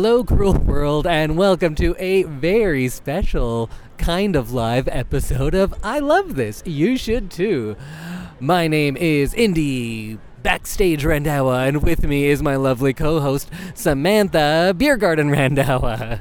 Hello, 0.00 0.22
cruel 0.22 0.52
world, 0.64 1.08
and 1.08 1.36
welcome 1.36 1.74
to 1.74 1.96
a 1.98 2.22
very 2.22 2.86
special 2.88 3.68
kind 3.96 4.36
of 4.36 4.52
live 4.52 4.86
episode 4.92 5.56
of 5.56 5.74
I 5.82 5.98
Love 5.98 6.36
This. 6.36 6.62
You 6.64 6.96
should 6.96 7.32
too. 7.32 7.74
My 8.38 8.68
name 8.68 8.96
is 8.96 9.34
Indy 9.34 10.20
Backstage 10.44 11.02
Randhawa, 11.02 11.66
and 11.66 11.82
with 11.82 12.04
me 12.04 12.26
is 12.26 12.44
my 12.44 12.54
lovely 12.54 12.94
co 12.94 13.18
host, 13.18 13.50
Samantha 13.74 14.72
Beer 14.78 14.96
Garden 14.96 15.30
Randhawa. 15.30 16.20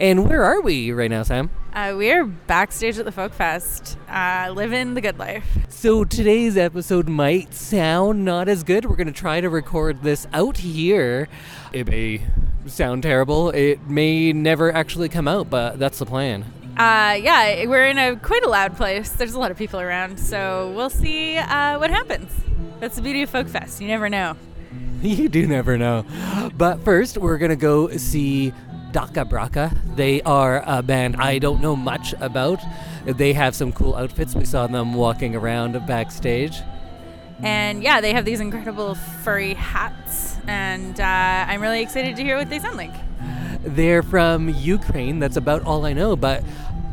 And 0.00 0.28
where 0.28 0.42
are 0.42 0.60
we 0.60 0.90
right 0.90 1.08
now, 1.08 1.22
Sam? 1.22 1.50
Uh, 1.72 1.94
we're 1.96 2.24
backstage 2.24 2.98
at 2.98 3.04
the 3.04 3.12
Folk 3.12 3.32
Fest, 3.32 3.96
uh, 4.08 4.50
living 4.52 4.94
the 4.94 5.00
good 5.00 5.18
life. 5.18 5.46
So 5.68 6.02
today's 6.02 6.56
episode 6.56 7.08
might 7.08 7.54
sound 7.54 8.24
not 8.24 8.48
as 8.48 8.64
good. 8.64 8.84
We're 8.84 8.96
going 8.96 9.06
to 9.06 9.12
try 9.12 9.40
to 9.40 9.48
record 9.48 10.02
this 10.02 10.26
out 10.32 10.56
here. 10.56 11.28
It 11.72 11.86
may 11.86 12.22
sound 12.66 13.02
terrible. 13.02 13.50
It 13.50 13.88
may 13.88 14.32
never 14.32 14.72
actually 14.72 15.08
come 15.08 15.28
out, 15.28 15.50
but 15.50 15.78
that's 15.78 15.98
the 15.98 16.06
plan. 16.06 16.44
Uh, 16.76 17.16
yeah, 17.20 17.64
we're 17.66 17.86
in 17.86 17.96
a 17.96 18.16
quite 18.16 18.44
a 18.44 18.48
loud 18.48 18.76
place. 18.76 19.10
There's 19.10 19.32
a 19.34 19.38
lot 19.38 19.50
of 19.50 19.56
people 19.56 19.80
around, 19.80 20.18
so 20.18 20.72
we'll 20.76 20.90
see 20.90 21.38
uh, 21.38 21.78
what 21.78 21.90
happens. 21.90 22.30
That's 22.80 22.96
the 22.96 23.02
beauty 23.02 23.22
of 23.22 23.30
Folk 23.30 23.48
Fest. 23.48 23.80
You 23.80 23.88
never 23.88 24.08
know. 24.08 24.36
You 25.02 25.28
do 25.28 25.46
never 25.46 25.76
know. 25.76 26.04
But 26.56 26.82
first, 26.82 27.18
we're 27.18 27.36
going 27.38 27.50
to 27.50 27.56
go 27.56 27.88
see 27.96 28.52
DakhaBrakha. 28.92 29.94
They 29.94 30.22
are 30.22 30.62
a 30.66 30.82
band 30.82 31.16
I 31.16 31.38
don't 31.38 31.60
know 31.60 31.76
much 31.76 32.14
about. 32.18 32.60
They 33.04 33.34
have 33.34 33.54
some 33.54 33.72
cool 33.72 33.94
outfits. 33.94 34.34
We 34.34 34.46
saw 34.46 34.66
them 34.66 34.94
walking 34.94 35.36
around 35.36 35.72
backstage. 35.86 36.56
And 37.42 37.82
yeah, 37.82 38.00
they 38.00 38.14
have 38.14 38.24
these 38.24 38.40
incredible 38.40 38.94
furry 38.94 39.54
hats, 39.54 40.35
and 40.46 40.98
uh, 41.00 41.04
I'm 41.48 41.60
really 41.60 41.82
excited 41.82 42.16
to 42.16 42.22
hear 42.22 42.36
what 42.36 42.48
they 42.50 42.58
sound 42.58 42.76
like. 42.76 42.92
They're 43.62 44.02
from 44.02 44.48
Ukraine. 44.48 45.18
That's 45.18 45.36
about 45.36 45.62
all 45.62 45.84
I 45.86 45.92
know, 45.92 46.16
but 46.16 46.44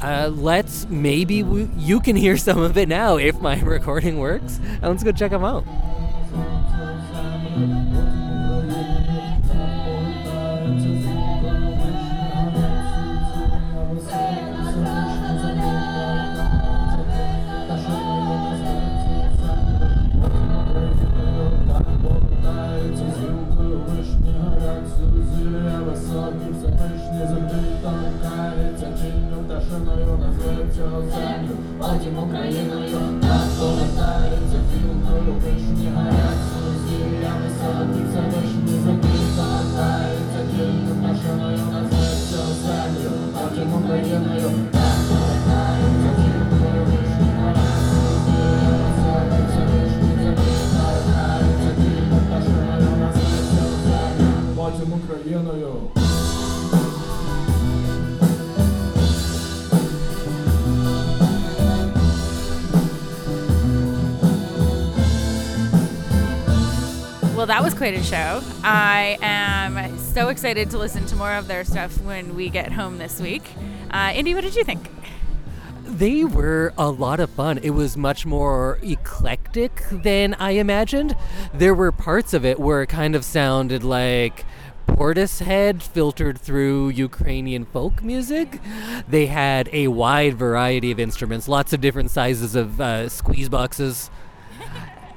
uh, 0.02 0.32
let's 0.34 0.88
maybe 0.90 1.44
we, 1.44 1.70
you 1.78 2.00
can 2.00 2.16
hear 2.16 2.38
some 2.38 2.60
of 2.60 2.78
it 2.78 2.90
now 2.90 3.18
if 3.18 3.40
my 3.40 3.60
recording 3.62 4.20
works. 4.20 4.60
And 4.64 4.84
let's 4.84 5.04
go 5.04 5.12
check 5.12 5.32
them 5.32 5.44
out. 5.44 5.64
That 67.64 67.70
was 67.70 67.78
quite 67.78 67.94
a 67.94 68.04
show. 68.04 68.42
I 68.62 69.18
am 69.22 69.98
so 69.98 70.28
excited 70.28 70.70
to 70.72 70.78
listen 70.78 71.06
to 71.06 71.16
more 71.16 71.32
of 71.32 71.48
their 71.48 71.64
stuff 71.64 71.98
when 72.02 72.36
we 72.36 72.50
get 72.50 72.74
home 72.74 72.98
this 72.98 73.22
week. 73.22 73.44
Uh, 73.90 74.12
Indy, 74.14 74.36
what 74.36 74.42
did 74.42 74.58
you 74.58 74.66
think? 74.66 74.90
They 75.86 76.26
were 76.26 76.74
a 76.78 76.90
lot 76.90 77.22
of 77.22 77.30
fun. 77.30 77.60
It 77.60 77.70
was 77.70 77.96
much 77.96 78.26
more 78.26 78.80
eclectic 78.84 79.82
than 79.90 80.34
I 80.34 80.52
imagined. 80.52 81.16
There 81.54 81.74
were 81.74 81.94
parts 81.94 82.34
of 82.34 82.44
it 82.44 82.60
where 82.60 82.82
it 82.82 82.88
kind 82.88 83.16
of 83.16 83.24
sounded 83.24 83.82
like 83.82 84.44
Portishead 84.86 85.82
filtered 85.82 86.38
through 86.38 86.90
Ukrainian 86.90 87.64
folk 87.64 88.04
music. 88.04 88.60
They 89.08 89.28
had 89.28 89.70
a 89.72 89.88
wide 89.88 90.34
variety 90.34 90.92
of 90.92 91.00
instruments, 91.00 91.48
lots 91.48 91.72
of 91.72 91.80
different 91.80 92.12
sizes 92.12 92.56
of 92.56 92.82
uh, 92.82 93.08
squeeze 93.08 93.48
boxes. 93.48 94.10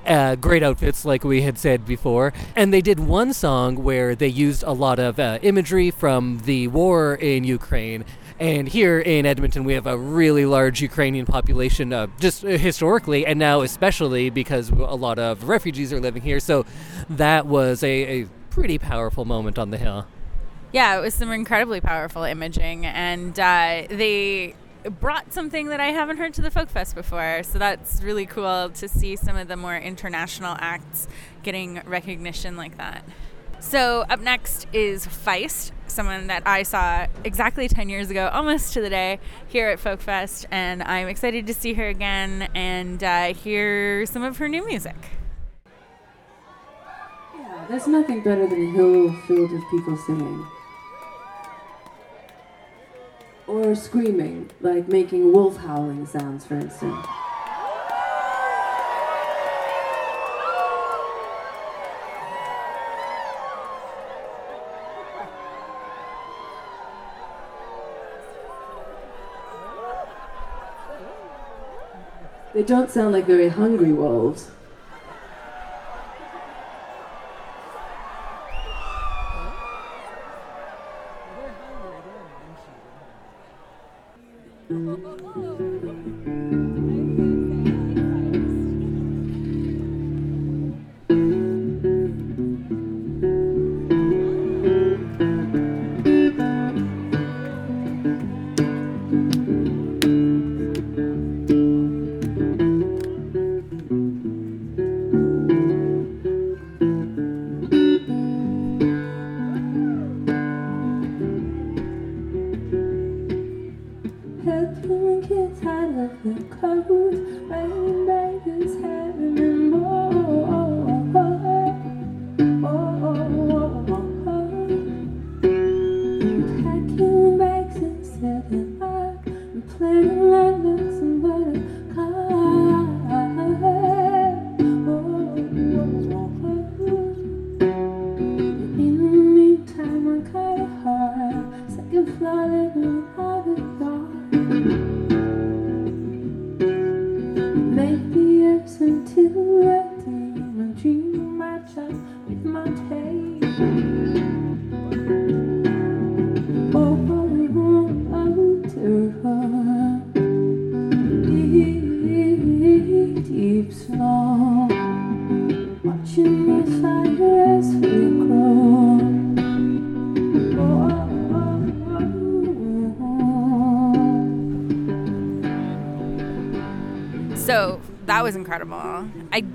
Uh, 0.07 0.37
great 0.37 0.63
outfits, 0.63 1.05
like 1.05 1.25
we 1.25 1.43
had 1.43 1.59
said 1.59 1.85
before. 1.85 2.33
And 2.55 2.73
they 2.73 2.81
did 2.81 3.01
one 3.01 3.33
song 3.33 3.83
where 3.83 4.15
they 4.15 4.29
used 4.29 4.63
a 4.63 4.73
lot 4.73 5.01
of 5.01 5.19
uh, 5.19 5.41
imagery 5.43 5.91
from 5.91 6.43
the 6.45 6.69
war 6.69 7.17
in 7.17 7.43
Ukraine. 7.43 8.05
And 8.39 8.69
here 8.69 9.01
in 9.01 9.27
Edmonton, 9.27 9.65
we 9.65 9.73
have 9.73 9.87
a 9.87 9.97
really 9.97 10.45
large 10.45 10.81
Ukrainian 10.81 11.27
population, 11.27 11.93
uh, 11.93 12.07
just 12.21 12.43
historically, 12.43 13.27
and 13.27 13.39
now 13.39 13.63
especially 13.63 14.31
because 14.31 14.69
a 14.71 14.95
lot 14.95 15.19
of 15.19 15.49
refugees 15.49 15.93
are 15.93 16.01
living 16.01 16.23
here. 16.23 16.39
So 16.39 16.67
that 17.09 17.47
was 17.47 17.83
a, 17.83 18.21
a 18.23 18.27
pretty 18.51 18.79
powerful 18.79 19.25
moment 19.25 19.59
on 19.59 19.71
the 19.71 19.79
hill. 19.79 20.07
Yeah, 20.73 20.99
it 20.99 21.01
was 21.01 21.15
some 21.15 21.33
incredibly 21.33 21.81
powerful 21.81 22.25
imaging, 22.25 22.85
and 22.85 23.39
uh, 23.41 23.85
they 23.89 24.55
brought 24.91 25.33
something 25.33 25.69
that 25.69 25.81
I 25.81 25.87
haven't 25.87 26.19
heard 26.19 26.35
to 26.35 26.43
the 26.43 26.51
Folk 26.51 26.69
Fest 26.69 26.95
before. 26.95 27.43
So 27.43 27.59
that's 27.59 28.03
really 28.03 28.27
cool 28.27 28.71
to 28.71 28.89
see 28.89 29.17
some 29.17 29.37
of 29.37 29.49
the 29.49 29.57
more 29.57 29.77
international 29.77 30.57
acts 30.59 31.09
getting 31.43 31.81
recognition 31.87 32.57
like 32.57 32.77
that. 32.79 33.05
So 33.61 34.05
up 34.09 34.21
next 34.21 34.67
is 34.73 35.07
Feist, 35.07 35.73
someone 35.87 36.27
that 36.29 36.47
I 36.47 36.63
saw 36.63 37.07
exactly 37.25 37.69
10 37.69 37.89
years 37.89 38.11
ago, 38.11 38.29
almost 38.33 38.75
to 38.75 38.81
the 38.81 38.91
day, 38.91 39.19
here 39.49 39.69
at 39.69 39.81
Folk 39.81 40.01
Fest, 40.01 40.47
and 40.51 40.83
I'm 40.83 41.09
excited 41.09 41.47
to 41.47 41.55
see 41.55 41.75
her 41.75 41.89
again 41.89 42.49
and 42.55 43.03
uh, 43.03 43.35
hear 43.35 44.07
some 44.07 44.23
of 44.23 44.37
her 44.39 44.49
new 44.49 44.65
music. 44.67 44.97
Yeah, 47.35 47.67
there's 47.69 47.89
nothing 47.89 48.23
better 48.23 48.47
than 48.47 48.69
a 48.69 48.71
hill 48.73 49.13
filled 49.27 49.51
with 49.51 49.63
people 49.71 49.97
singing. 49.97 50.47
Or 53.49 53.77
screaming, 53.77 54.51
like 54.61 54.89
making 54.89 55.33
wolf 55.33 55.57
howling 55.59 56.07
sounds, 56.07 56.45
for 56.45 56.57
instance. 56.57 57.07
They 72.53 72.63
don't 72.63 72.91
sound 72.91 73.13
like 73.13 73.27
very 73.27 73.49
hungry 73.49 73.93
wolves. 73.93 74.51
嗯。 84.69 85.16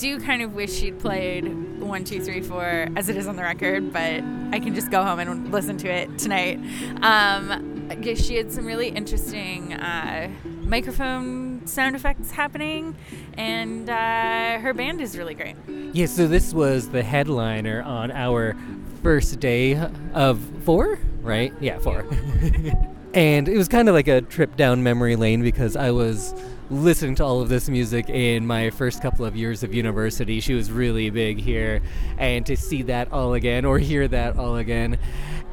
Do 0.02 0.20
kind 0.20 0.42
of 0.42 0.56
wish 0.56 0.74
she'd 0.74 1.00
played 1.00 1.48
one, 1.80 2.04
two, 2.04 2.20
three, 2.20 2.42
four 2.42 2.88
as 2.96 3.08
it 3.08 3.16
is 3.16 3.28
on 3.28 3.36
the 3.36 3.44
record, 3.44 3.94
but 3.94 4.24
I 4.52 4.60
can 4.60 4.74
just 4.74 4.90
go 4.90 5.04
home 5.04 5.20
and 5.20 5.52
listen 5.52 5.78
to 5.78 5.88
it 5.88 6.18
tonight. 6.18 6.58
Um, 7.04 7.88
I 7.88 7.96
guess 7.96 8.20
she 8.20 8.36
had 8.36 8.52
some 8.52 8.66
really 8.66 8.88
interesting 8.88 9.74
uh, 9.74 10.32
microphone 10.64 11.68
sound 11.68 11.96
effects 11.96 12.32
happening, 12.32 12.96
and 13.36 13.92
uh, 13.92 14.58
her 14.58 14.74
band 14.74 15.02
is 15.02 15.16
really 15.16 15.36
great. 15.36 15.56
Yeah, 15.94 16.08
so 16.08 16.28
this 16.28 16.52
was 16.52 16.90
the 16.90 17.04
headliner 17.04 17.84
on 17.84 18.10
our 18.10 18.58
first 19.04 19.40
day 19.40 19.80
of 20.16 20.40
four, 20.64 20.98
right? 21.22 21.54
Yeah, 21.62 21.78
four. 21.78 22.08
and 23.14 23.48
it 23.48 23.56
was 23.56 23.68
kind 23.68 23.88
of 23.88 23.94
like 23.94 24.08
a 24.08 24.22
trip 24.22 24.56
down 24.56 24.82
memory 24.82 25.16
lane 25.16 25.44
because 25.44 25.76
I 25.76 25.92
was 25.92 26.34
listening 26.72 27.16
to 27.16 27.24
all 27.24 27.42
of 27.42 27.50
this 27.50 27.68
music 27.68 28.10
in 28.10 28.48
my 28.48 28.70
first 28.70 29.02
couple 29.02 29.26
of 29.26 29.36
years 29.36 29.62
of 29.62 29.74
university. 29.74 30.40
She 30.40 30.54
was 30.54 30.72
really 30.72 31.10
big 31.10 31.40
here, 31.40 31.82
and 32.18 32.46
to 32.46 32.56
see 32.56 32.82
that 32.84 33.12
all 33.12 33.34
again 33.34 33.66
or 33.66 33.78
hear 33.78 34.08
that 34.08 34.38
all 34.38 34.56
again. 34.56 34.98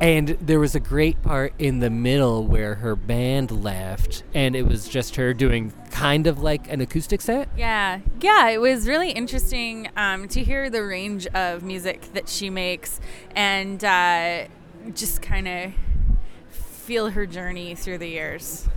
And 0.00 0.28
there 0.40 0.60
was 0.60 0.76
a 0.76 0.80
great 0.80 1.20
part 1.22 1.52
in 1.58 1.80
the 1.80 1.90
middle 1.90 2.46
where 2.46 2.76
her 2.76 2.94
band 2.94 3.50
left, 3.50 4.22
and 4.32 4.54
it 4.54 4.62
was 4.62 4.88
just 4.88 5.16
her 5.16 5.34
doing 5.34 5.72
kind 5.90 6.28
of 6.28 6.40
like 6.40 6.70
an 6.72 6.80
acoustic 6.80 7.20
set. 7.20 7.48
Yeah, 7.56 7.98
yeah, 8.20 8.48
it 8.50 8.60
was 8.60 8.86
really 8.86 9.10
interesting 9.10 9.90
um, 9.96 10.28
to 10.28 10.44
hear 10.44 10.70
the 10.70 10.84
range 10.84 11.26
of 11.28 11.64
music 11.64 12.12
that 12.12 12.28
she 12.28 12.48
makes 12.48 13.00
and 13.34 13.84
uh, 13.84 14.44
just 14.94 15.20
kind 15.20 15.48
of 15.48 15.72
feel 16.50 17.10
her 17.10 17.26
journey 17.26 17.74
through 17.74 17.98
the 17.98 18.08
years. 18.08 18.68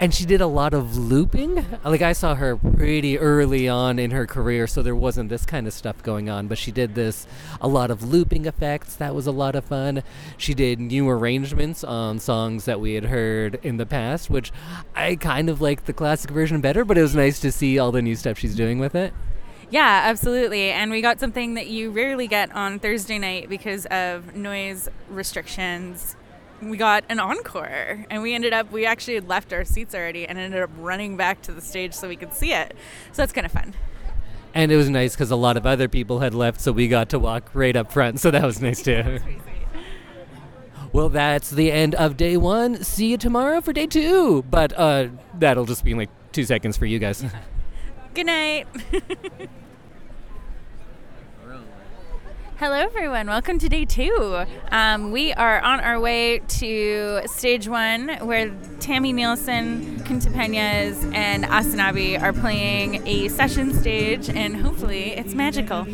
And 0.00 0.14
she 0.14 0.24
did 0.24 0.40
a 0.40 0.46
lot 0.46 0.74
of 0.74 0.96
looping. 0.96 1.66
Like 1.84 2.02
I 2.02 2.12
saw 2.12 2.34
her 2.34 2.56
pretty 2.56 3.18
early 3.18 3.68
on 3.68 3.98
in 3.98 4.10
her 4.10 4.26
career, 4.26 4.66
so 4.66 4.82
there 4.82 4.96
wasn't 4.96 5.28
this 5.28 5.46
kind 5.46 5.66
of 5.66 5.72
stuff 5.72 6.02
going 6.02 6.28
on. 6.28 6.48
But 6.48 6.58
she 6.58 6.72
did 6.72 6.94
this 6.94 7.26
a 7.60 7.68
lot 7.68 7.90
of 7.90 8.02
looping 8.02 8.46
effects. 8.46 8.94
That 8.96 9.14
was 9.14 9.26
a 9.26 9.32
lot 9.32 9.54
of 9.54 9.64
fun. 9.64 10.02
She 10.36 10.54
did 10.54 10.80
new 10.80 11.08
arrangements 11.08 11.84
on 11.84 12.18
songs 12.18 12.64
that 12.64 12.80
we 12.80 12.94
had 12.94 13.04
heard 13.04 13.58
in 13.62 13.76
the 13.76 13.86
past, 13.86 14.30
which 14.30 14.52
I 14.94 15.16
kind 15.16 15.48
of 15.48 15.60
like 15.60 15.84
the 15.84 15.92
classic 15.92 16.30
version 16.30 16.60
better. 16.60 16.84
But 16.84 16.98
it 16.98 17.02
was 17.02 17.14
nice 17.14 17.40
to 17.40 17.52
see 17.52 17.78
all 17.78 17.92
the 17.92 18.02
new 18.02 18.16
stuff 18.16 18.38
she's 18.38 18.56
doing 18.56 18.78
with 18.78 18.94
it. 18.94 19.12
Yeah, 19.70 20.02
absolutely. 20.04 20.70
And 20.70 20.90
we 20.90 21.00
got 21.00 21.18
something 21.18 21.54
that 21.54 21.66
you 21.66 21.90
rarely 21.90 22.28
get 22.28 22.54
on 22.54 22.78
Thursday 22.78 23.18
night 23.18 23.48
because 23.48 23.86
of 23.86 24.36
noise 24.36 24.88
restrictions. 25.08 26.16
We 26.64 26.76
got 26.76 27.04
an 27.08 27.20
encore, 27.20 28.06
and 28.10 28.22
we 28.22 28.34
ended 28.34 28.52
up, 28.52 28.72
we 28.72 28.86
actually 28.86 29.14
had 29.14 29.28
left 29.28 29.52
our 29.52 29.64
seats 29.64 29.94
already 29.94 30.26
and 30.26 30.38
ended 30.38 30.62
up 30.62 30.70
running 30.78 31.16
back 31.16 31.42
to 31.42 31.52
the 31.52 31.60
stage 31.60 31.92
so 31.94 32.08
we 32.08 32.16
could 32.16 32.32
see 32.32 32.52
it. 32.52 32.74
So 33.12 33.22
that's 33.22 33.32
kind 33.32 33.44
of 33.44 33.52
fun. 33.52 33.74
And 34.54 34.70
it 34.70 34.76
was 34.76 34.88
nice 34.88 35.14
because 35.14 35.30
a 35.30 35.36
lot 35.36 35.56
of 35.56 35.66
other 35.66 35.88
people 35.88 36.20
had 36.20 36.32
left, 36.32 36.60
so 36.60 36.72
we 36.72 36.88
got 36.88 37.08
to 37.10 37.18
walk 37.18 37.50
right 37.54 37.74
up 37.74 37.92
front. 37.92 38.20
So 38.20 38.30
that 38.30 38.44
was 38.44 38.62
nice 38.62 38.82
too. 38.82 39.18
Well, 40.92 41.08
that's 41.08 41.50
the 41.50 41.72
end 41.72 41.96
of 41.96 42.16
day 42.16 42.36
one. 42.36 42.84
See 42.84 43.10
you 43.10 43.16
tomorrow 43.16 43.60
for 43.60 43.72
day 43.72 43.88
two. 43.88 44.44
But 44.48 44.72
uh, 44.78 45.08
that'll 45.40 45.64
just 45.64 45.84
be 45.84 45.90
in 45.90 45.98
like 45.98 46.10
two 46.30 46.44
seconds 46.44 46.76
for 46.76 46.86
you 46.86 47.00
guys. 47.00 47.24
Good 48.14 48.26
night. 48.26 48.68
Hello, 52.56 52.76
everyone. 52.76 53.26
Welcome 53.26 53.58
to 53.58 53.68
day 53.68 53.84
two. 53.84 54.44
Um, 54.70 55.10
we 55.10 55.32
are 55.32 55.60
on 55.60 55.80
our 55.80 55.98
way 55.98 56.38
to 56.38 57.22
stage 57.26 57.66
one, 57.66 58.10
where 58.20 58.50
Tami 58.78 59.12
Neilson, 59.12 60.06
Quinta 60.06 60.30
Peñas, 60.30 61.12
and 61.12 61.42
Aysanabee 61.42 62.22
are 62.22 62.32
playing 62.32 63.04
a 63.08 63.26
session 63.26 63.74
stage, 63.74 64.28
and 64.28 64.54
hopefully 64.56 65.14
it's 65.16 65.34
magical. 65.34 65.84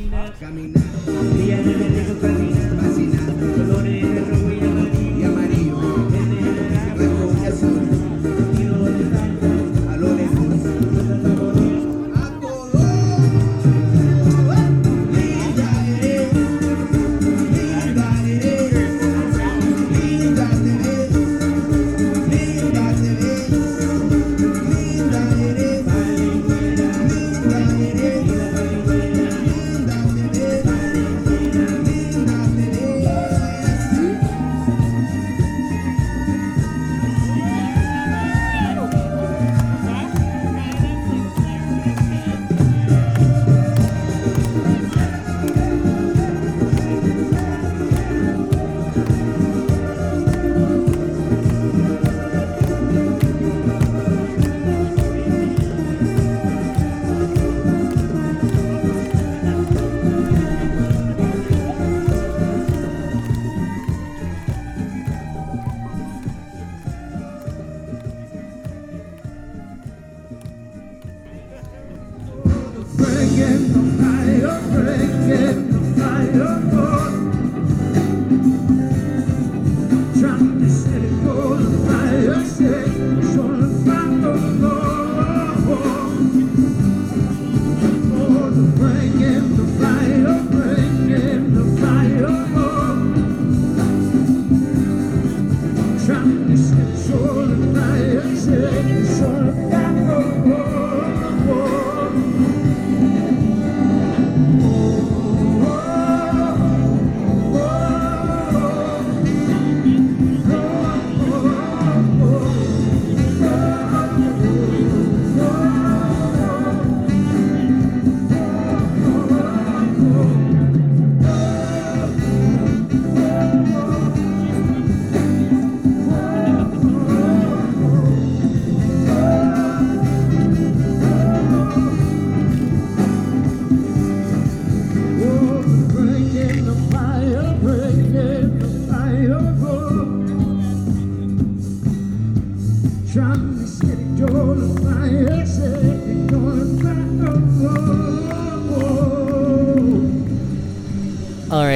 I'm 73.33 73.97
tired 73.97 74.45
of 74.45 74.73
breaking, 74.73 75.71
the 75.71 76.03
fire 76.03 76.71
falling. 76.73 77.00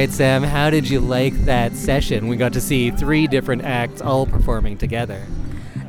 Right, 0.05 0.13
Sam, 0.13 0.43
how 0.43 0.69
did 0.69 0.87
you 0.87 0.99
like 0.99 1.33
that 1.45 1.75
session? 1.75 2.27
We 2.27 2.37
got 2.37 2.53
to 2.53 2.61
see 2.61 2.91
three 2.91 3.25
different 3.25 3.63
acts 3.63 4.01
all 4.01 4.27
performing 4.27 4.77
together. 4.77 5.25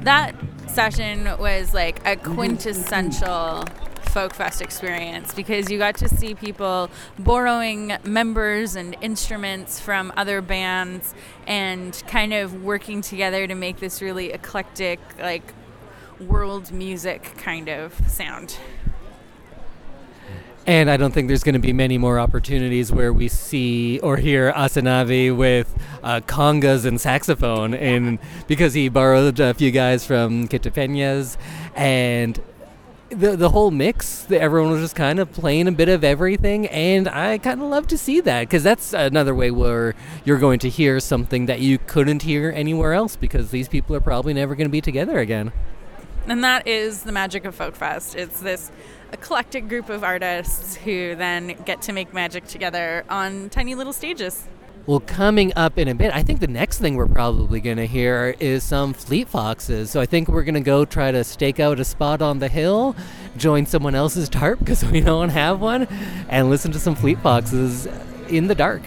That 0.05 0.35
session 0.69 1.25
was 1.39 1.75
like 1.75 2.01
a 2.07 2.17
quintessential 2.17 3.65
folk 4.05 4.33
fest 4.33 4.63
experience 4.63 5.35
because 5.35 5.71
you 5.71 5.77
got 5.77 5.97
to 5.97 6.09
see 6.09 6.35
people 6.35 6.89
borrowing 7.19 7.93
members 8.05 8.75
and 8.75 8.97
instruments 9.03 9.81
from 9.81 10.11
other 10.17 10.41
bands 10.41 11.13
and 11.47 12.03
kind 12.07 12.33
of 12.33 12.65
working 12.65 13.03
together 13.03 13.47
to 13.47 13.55
make 13.55 13.81
this 13.81 14.01
really 14.01 14.33
eclectic 14.33 14.99
like 15.19 15.53
world 16.21 16.73
music 16.73 17.35
kind 17.37 17.69
of 17.69 17.93
sound. 18.09 18.57
And 20.67 20.91
I 20.91 20.97
don't 20.97 21.15
think 21.15 21.29
there's 21.29 21.45
going 21.45 21.53
to 21.53 21.61
be 21.61 21.73
many 21.73 21.97
more 21.97 22.19
opportunities 22.19 22.91
where 22.91 23.13
we 23.13 23.29
see 23.29 24.01
or 24.01 24.17
hear 24.17 24.53
Aysanabee 24.53 25.35
with 25.37 25.73
uh, 26.03 26.21
congas 26.27 26.85
and 26.85 27.01
saxophone, 27.01 27.73
and 27.73 28.19
because 28.49 28.75
he 28.75 28.89
borrowed 28.89 29.39
a 29.39 29.55
few 29.55 29.71
guys 29.71 30.05
from 30.05 30.49
Quinta 30.49 30.73
Peñas, 30.73 31.37
and 31.77 32.41
the 33.11 33.37
the 33.37 33.51
whole 33.51 33.71
mix, 33.71 34.23
the, 34.23 34.41
everyone 34.41 34.73
was 34.73 34.81
just 34.81 34.97
kind 34.97 35.21
of 35.21 35.31
playing 35.31 35.69
a 35.69 35.73
bit 35.73 35.89
of 35.89 36.03
everything, 36.03 36.67
and 36.67 37.09
I 37.09 37.39
kind 37.39 37.63
of 37.63 37.69
love 37.69 37.87
to 37.89 37.99
see 37.99 38.21
that 38.23 38.41
because 38.41 38.65
that's 38.65 38.93
another 38.93 39.37
way 39.37 39.53
where 39.53 39.95
you're 40.25 40.39
going 40.39 40.59
to 40.61 40.69
hear 40.69 40.99
something 40.99 41.47
that 41.47 41.61
you 41.61 41.79
couldn't 41.79 42.23
hear 42.23 42.51
anywhere 42.51 42.93
else 42.93 43.15
because 43.15 43.53
these 43.53 43.69
people 43.69 43.95
are 43.95 44.01
probably 44.01 44.35
never 44.35 44.57
going 44.57 44.67
to 44.67 44.73
be 44.73 44.81
together 44.81 45.21
again. 45.21 45.53
And 46.27 46.43
that 46.43 46.67
is 46.67 47.05
the 47.05 47.13
magic 47.13 47.45
of 47.45 47.55
Folk 47.55 47.77
Fest. 47.77 48.17
It's 48.17 48.41
this 48.41 48.73
eclectic 49.13 49.69
group 49.69 49.89
of 49.89 50.05
artists 50.05 50.77
who 50.77 51.15
then 51.15 51.57
get 51.65 51.83
to 51.83 51.93
make 51.93 52.13
magic 52.13 52.47
together 52.47 53.05
on 53.09 53.49
tiny 53.51 53.75
little 53.75 53.93
stages. 53.93 54.47
Well, 54.87 55.01
coming 55.01 55.53
up 55.57 55.79
in 55.79 55.89
a 55.89 55.97
bit, 55.97 56.15
I 56.15 56.23
think 56.23 56.39
the 56.39 56.47
next 56.47 56.79
thing 56.79 56.95
we're 56.95 57.09
probably 57.09 57.61
going 57.61 57.79
to 57.79 57.89
hear 57.89 58.37
is 58.39 58.63
some 58.63 58.93
Fleet 58.93 59.29
Foxes. 59.29 59.91
So 59.91 60.01
I 60.01 60.07
think 60.07 60.29
we're 60.29 60.45
going 60.45 60.55
to 60.55 60.61
go 60.61 60.85
try 60.85 61.11
to 61.11 61.25
stake 61.25 61.59
out 61.59 61.81
a 61.81 61.85
spot 61.85 62.23
on 62.23 62.39
the 62.39 62.49
hill, 62.49 62.95
join 63.37 63.67
someone 63.67 63.97
else's 63.97 64.29
tarp 64.29 64.61
because 64.61 64.85
we 64.93 65.01
don't 65.01 65.31
have 65.31 65.61
one, 65.61 65.89
and 66.29 66.51
listen 66.51 66.71
to 66.71 66.79
some 66.79 66.95
Fleet 66.95 67.19
Foxes 67.19 67.89
in 68.29 68.47
the 68.47 68.55
dark. 68.55 68.83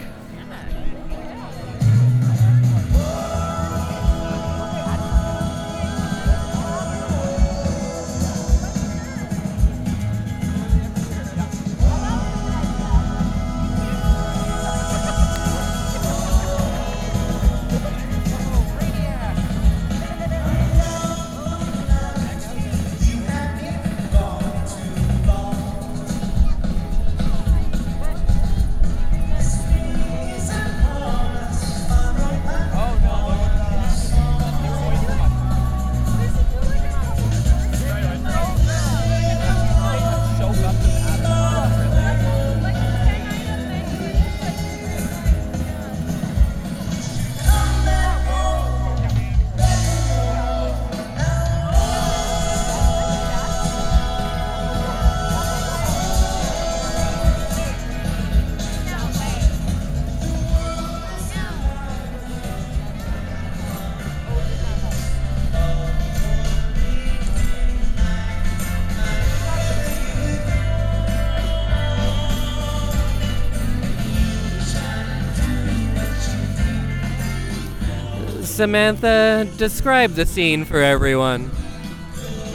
Samantha, 78.60 79.48
describe 79.56 80.10
the 80.12 80.26
scene 80.26 80.66
for 80.66 80.82
everyone. 80.82 81.50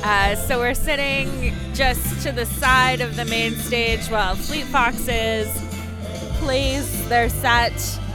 Uh, 0.03 0.35
so 0.35 0.59
we're 0.59 0.75
sitting 0.75 1.51
just 1.73 2.21
to 2.21 2.31
the 2.31 2.45
side 2.45 3.01
of 3.01 3.15
the 3.15 3.25
main 3.25 3.55
stage 3.55 4.05
while 4.09 4.35
Fleet 4.35 4.65
Foxes 4.65 5.47
plays 6.37 7.09
their 7.09 7.27
set, 7.27 7.73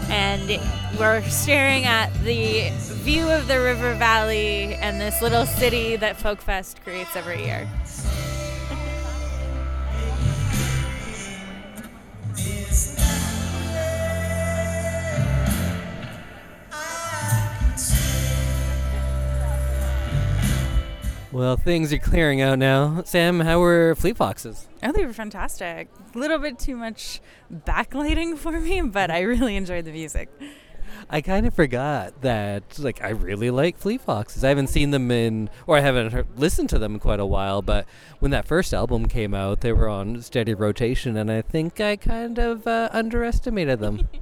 and 0.08 0.60
we're 1.00 1.20
staring 1.22 1.84
at 1.84 2.14
the 2.22 2.70
view 3.02 3.28
of 3.28 3.48
the 3.48 3.58
river 3.58 3.94
valley 3.94 4.74
and 4.74 5.00
this 5.00 5.20
little 5.20 5.44
city 5.44 5.96
that 5.96 6.16
Folkfest 6.16 6.80
creates 6.84 7.16
every 7.16 7.44
year. 7.44 7.68
Well, 21.32 21.56
things 21.56 21.92
are 21.92 21.98
clearing 21.98 22.40
out 22.40 22.58
now. 22.58 23.02
Sam, 23.04 23.38
how 23.38 23.60
were 23.60 23.94
Fleet 23.94 24.16
Foxes? 24.16 24.66
Oh, 24.82 24.90
they 24.90 25.06
were 25.06 25.12
fantastic. 25.12 25.88
A 26.12 26.18
little 26.18 26.38
bit 26.38 26.58
too 26.58 26.74
much 26.74 27.20
backlighting 27.52 28.36
for 28.36 28.60
me, 28.60 28.80
but 28.82 29.12
I 29.12 29.20
really 29.20 29.54
enjoyed 29.54 29.84
the 29.84 29.92
music. 29.92 30.28
I 31.08 31.20
kind 31.20 31.46
of 31.46 31.54
forgot 31.54 32.22
that, 32.22 32.78
like, 32.80 33.00
I 33.00 33.10
really 33.10 33.50
like 33.50 33.78
Fleet 33.78 34.00
Foxes. 34.00 34.42
I 34.42 34.48
haven't 34.48 34.66
seen 34.66 34.90
them 34.90 35.08
in, 35.12 35.50
or 35.68 35.76
I 35.76 35.80
haven't 35.80 36.12
heard, 36.12 36.26
listened 36.36 36.68
to 36.70 36.80
them 36.80 36.94
in 36.94 37.00
quite 37.00 37.20
a 37.20 37.26
while, 37.26 37.62
but 37.62 37.86
when 38.18 38.32
that 38.32 38.44
first 38.44 38.74
album 38.74 39.06
came 39.06 39.32
out, 39.32 39.60
they 39.60 39.72
were 39.72 39.88
on 39.88 40.20
steady 40.22 40.52
rotation, 40.52 41.16
and 41.16 41.30
I 41.30 41.42
think 41.42 41.80
I 41.80 41.94
kind 41.94 42.38
of 42.40 42.66
uh, 42.66 42.88
underestimated 42.92 43.78
them. 43.78 44.08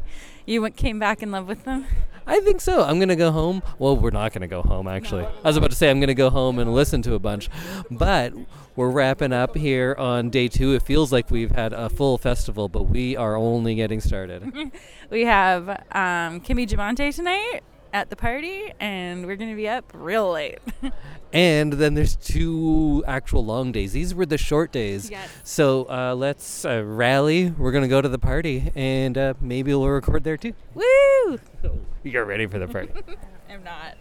You 0.46 0.62
went, 0.62 0.76
came 0.78 0.98
back 0.98 1.22
in 1.22 1.30
love 1.30 1.46
with 1.46 1.64
them? 1.64 1.84
I 2.28 2.40
think 2.40 2.60
so. 2.60 2.82
I'm 2.82 2.98
going 2.98 3.08
to 3.08 3.16
go 3.16 3.32
home. 3.32 3.62
Well, 3.78 3.96
we're 3.96 4.10
not 4.10 4.32
going 4.32 4.42
to 4.42 4.48
go 4.48 4.60
home, 4.60 4.86
actually. 4.86 5.24
I 5.24 5.48
was 5.48 5.56
about 5.56 5.70
to 5.70 5.76
say 5.76 5.90
I'm 5.90 5.98
going 5.98 6.08
to 6.08 6.14
go 6.14 6.28
home 6.28 6.58
and 6.58 6.74
listen 6.74 7.00
to 7.02 7.14
a 7.14 7.18
bunch, 7.18 7.48
but 7.90 8.34
we're 8.76 8.90
wrapping 8.90 9.32
up 9.32 9.56
here 9.56 9.96
on 9.98 10.28
day 10.28 10.46
two. 10.46 10.74
It 10.74 10.82
feels 10.82 11.10
like 11.10 11.30
we've 11.30 11.52
had 11.52 11.72
a 11.72 11.88
full 11.88 12.18
festival, 12.18 12.68
but 12.68 12.82
we 12.82 13.16
are 13.16 13.34
only 13.34 13.74
getting 13.74 14.00
started. 14.00 14.52
We 15.10 15.24
have 15.24 15.70
um, 15.92 16.40
Kimi 16.40 16.66
Djabate 16.66 17.16
tonight 17.16 17.62
at 17.92 18.10
the 18.10 18.16
party, 18.16 18.72
and 18.80 19.26
we're 19.26 19.36
going 19.36 19.50
to 19.50 19.56
be 19.56 19.68
up 19.68 19.90
real 19.94 20.32
late. 20.32 20.58
and 21.32 21.72
then 21.74 21.94
there's 21.94 22.16
two 22.16 23.02
actual 23.06 23.44
long 23.44 23.72
days. 23.72 23.92
These 23.92 24.14
were 24.14 24.26
the 24.26 24.38
short 24.38 24.72
days. 24.72 25.10
Yes. 25.10 25.28
So 25.44 25.88
uh, 25.88 26.14
let's 26.14 26.64
uh, 26.64 26.82
rally. 26.84 27.50
We're 27.50 27.72
going 27.72 27.82
to 27.82 27.88
go 27.88 28.00
to 28.00 28.08
the 28.08 28.18
party, 28.18 28.70
and 28.74 29.16
uh, 29.16 29.34
maybe 29.40 29.72
we'll 29.74 29.88
record 29.88 30.24
there 30.24 30.36
too. 30.36 30.52
Woo! 30.74 31.38
You're 32.02 32.24
ready 32.24 32.46
for 32.46 32.58
the 32.58 32.68
party. 32.68 32.90
I'm 33.48 33.64
not. 33.64 33.96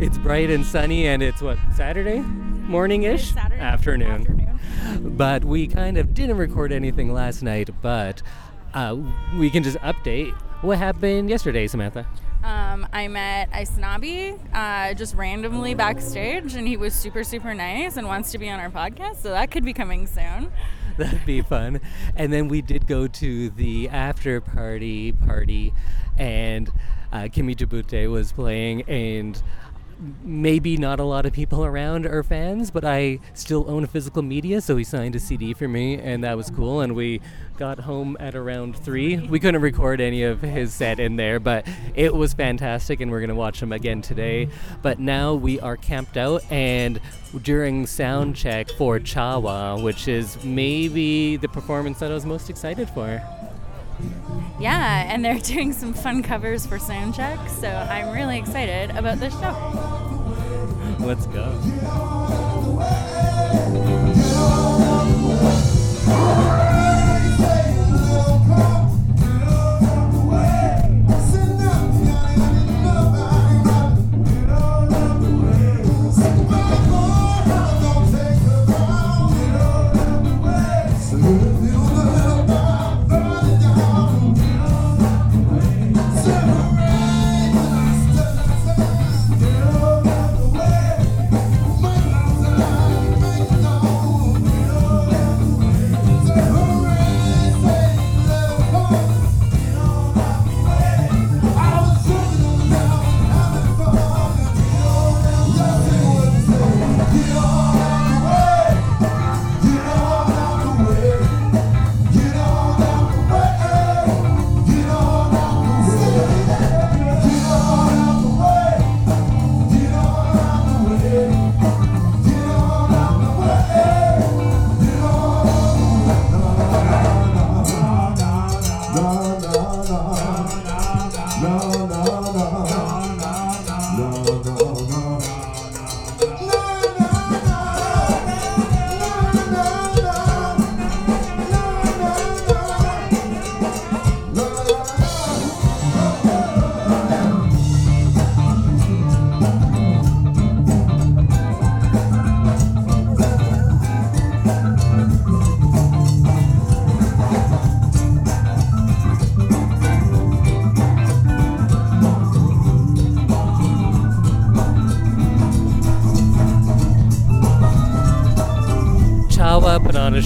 it's 0.00 0.18
bright 0.18 0.50
and 0.50 0.64
sunny, 0.64 1.06
and 1.06 1.22
it's 1.22 1.42
what, 1.42 1.58
Saturday 1.74 2.20
morning 2.20 3.04
ish? 3.04 3.32
Saturday 3.32 3.60
Afternoon. 3.60 4.10
afternoon. 4.10 5.16
But 5.16 5.44
we 5.44 5.66
kind 5.66 5.96
of 5.98 6.14
didn't 6.14 6.36
record 6.36 6.72
anything 6.72 7.12
last 7.12 7.42
night, 7.42 7.70
but 7.80 8.22
uh, 8.76 8.94
we 9.38 9.48
can 9.48 9.62
just 9.62 9.78
update 9.78 10.32
what 10.60 10.76
happened 10.76 11.30
yesterday, 11.30 11.66
Samantha. 11.66 12.06
Um, 12.44 12.86
I 12.92 13.08
met 13.08 13.50
Aysanabee 13.50 14.38
uh, 14.52 14.94
just 14.94 15.14
randomly 15.14 15.74
backstage, 15.74 16.54
and 16.54 16.68
he 16.68 16.76
was 16.76 16.94
super, 16.94 17.24
super 17.24 17.54
nice 17.54 17.96
and 17.96 18.06
wants 18.06 18.30
to 18.32 18.38
be 18.38 18.50
on 18.50 18.60
our 18.60 18.70
podcast, 18.70 19.16
so 19.22 19.30
that 19.30 19.50
could 19.50 19.64
be 19.64 19.72
coming 19.72 20.06
soon. 20.06 20.52
That'd 20.98 21.24
be 21.24 21.40
fun. 21.40 21.80
And 22.14 22.30
then 22.32 22.48
we 22.48 22.60
did 22.60 22.86
go 22.86 23.06
to 23.06 23.50
the 23.50 23.88
after 23.88 24.42
party 24.42 25.12
party, 25.12 25.72
and 26.18 26.70
uh, 27.12 27.28
Kimi 27.32 27.54
Djabate 27.54 28.10
was 28.10 28.30
playing, 28.30 28.82
and 28.82 29.42
maybe 30.22 30.76
not 30.76 31.00
a 31.00 31.04
lot 31.04 31.26
of 31.26 31.32
people 31.32 31.64
around 31.64 32.06
are 32.06 32.22
fans, 32.22 32.70
but 32.70 32.84
I 32.84 33.18
still 33.34 33.64
own 33.68 33.84
a 33.84 33.86
physical 33.86 34.22
media, 34.22 34.60
so 34.60 34.76
he 34.76 34.84
signed 34.84 35.14
a 35.16 35.20
CD 35.20 35.54
for 35.54 35.68
me, 35.68 35.98
and 35.98 36.22
that 36.24 36.36
was 36.36 36.50
cool. 36.50 36.80
And 36.80 36.94
we 36.94 37.20
got 37.56 37.80
home 37.80 38.16
at 38.20 38.34
around 38.34 38.76
three. 38.76 39.16
We 39.16 39.40
couldn't 39.40 39.62
record 39.62 40.00
any 40.00 40.22
of 40.22 40.42
his 40.42 40.74
set 40.74 41.00
in 41.00 41.16
there, 41.16 41.40
but 41.40 41.66
it 41.94 42.14
was 42.14 42.34
fantastic, 42.34 43.00
and 43.00 43.10
we're 43.10 43.20
gonna 43.20 43.34
watch 43.34 43.62
him 43.62 43.72
again 43.72 44.02
today. 44.02 44.48
But 44.82 44.98
now 44.98 45.34
we 45.34 45.58
are 45.60 45.76
camped 45.76 46.16
out, 46.16 46.42
and 46.50 47.00
during 47.42 47.86
sound 47.86 48.36
check 48.36 48.68
for 48.70 48.98
Cha 48.98 49.38
Wa, 49.38 49.80
which 49.80 50.08
is 50.08 50.42
maybe 50.44 51.36
the 51.36 51.48
performance 51.48 51.98
that 52.00 52.10
I 52.10 52.14
was 52.14 52.26
most 52.26 52.50
excited 52.50 52.90
for. 52.90 53.22
Yeah, 54.58 55.12
and 55.12 55.24
they're 55.24 55.38
doing 55.54 55.72
some 55.72 55.92
fun 55.92 56.22
covers 56.22 56.66
for 56.66 56.78
Soundcheck, 56.78 57.48
so 57.48 57.68
I'm 57.68 58.14
really 58.14 58.38
excited 58.38 58.90
about 58.90 59.18
this 59.18 59.32
show. 59.34 60.96
Let's 61.00 61.26
go. 61.26 62.25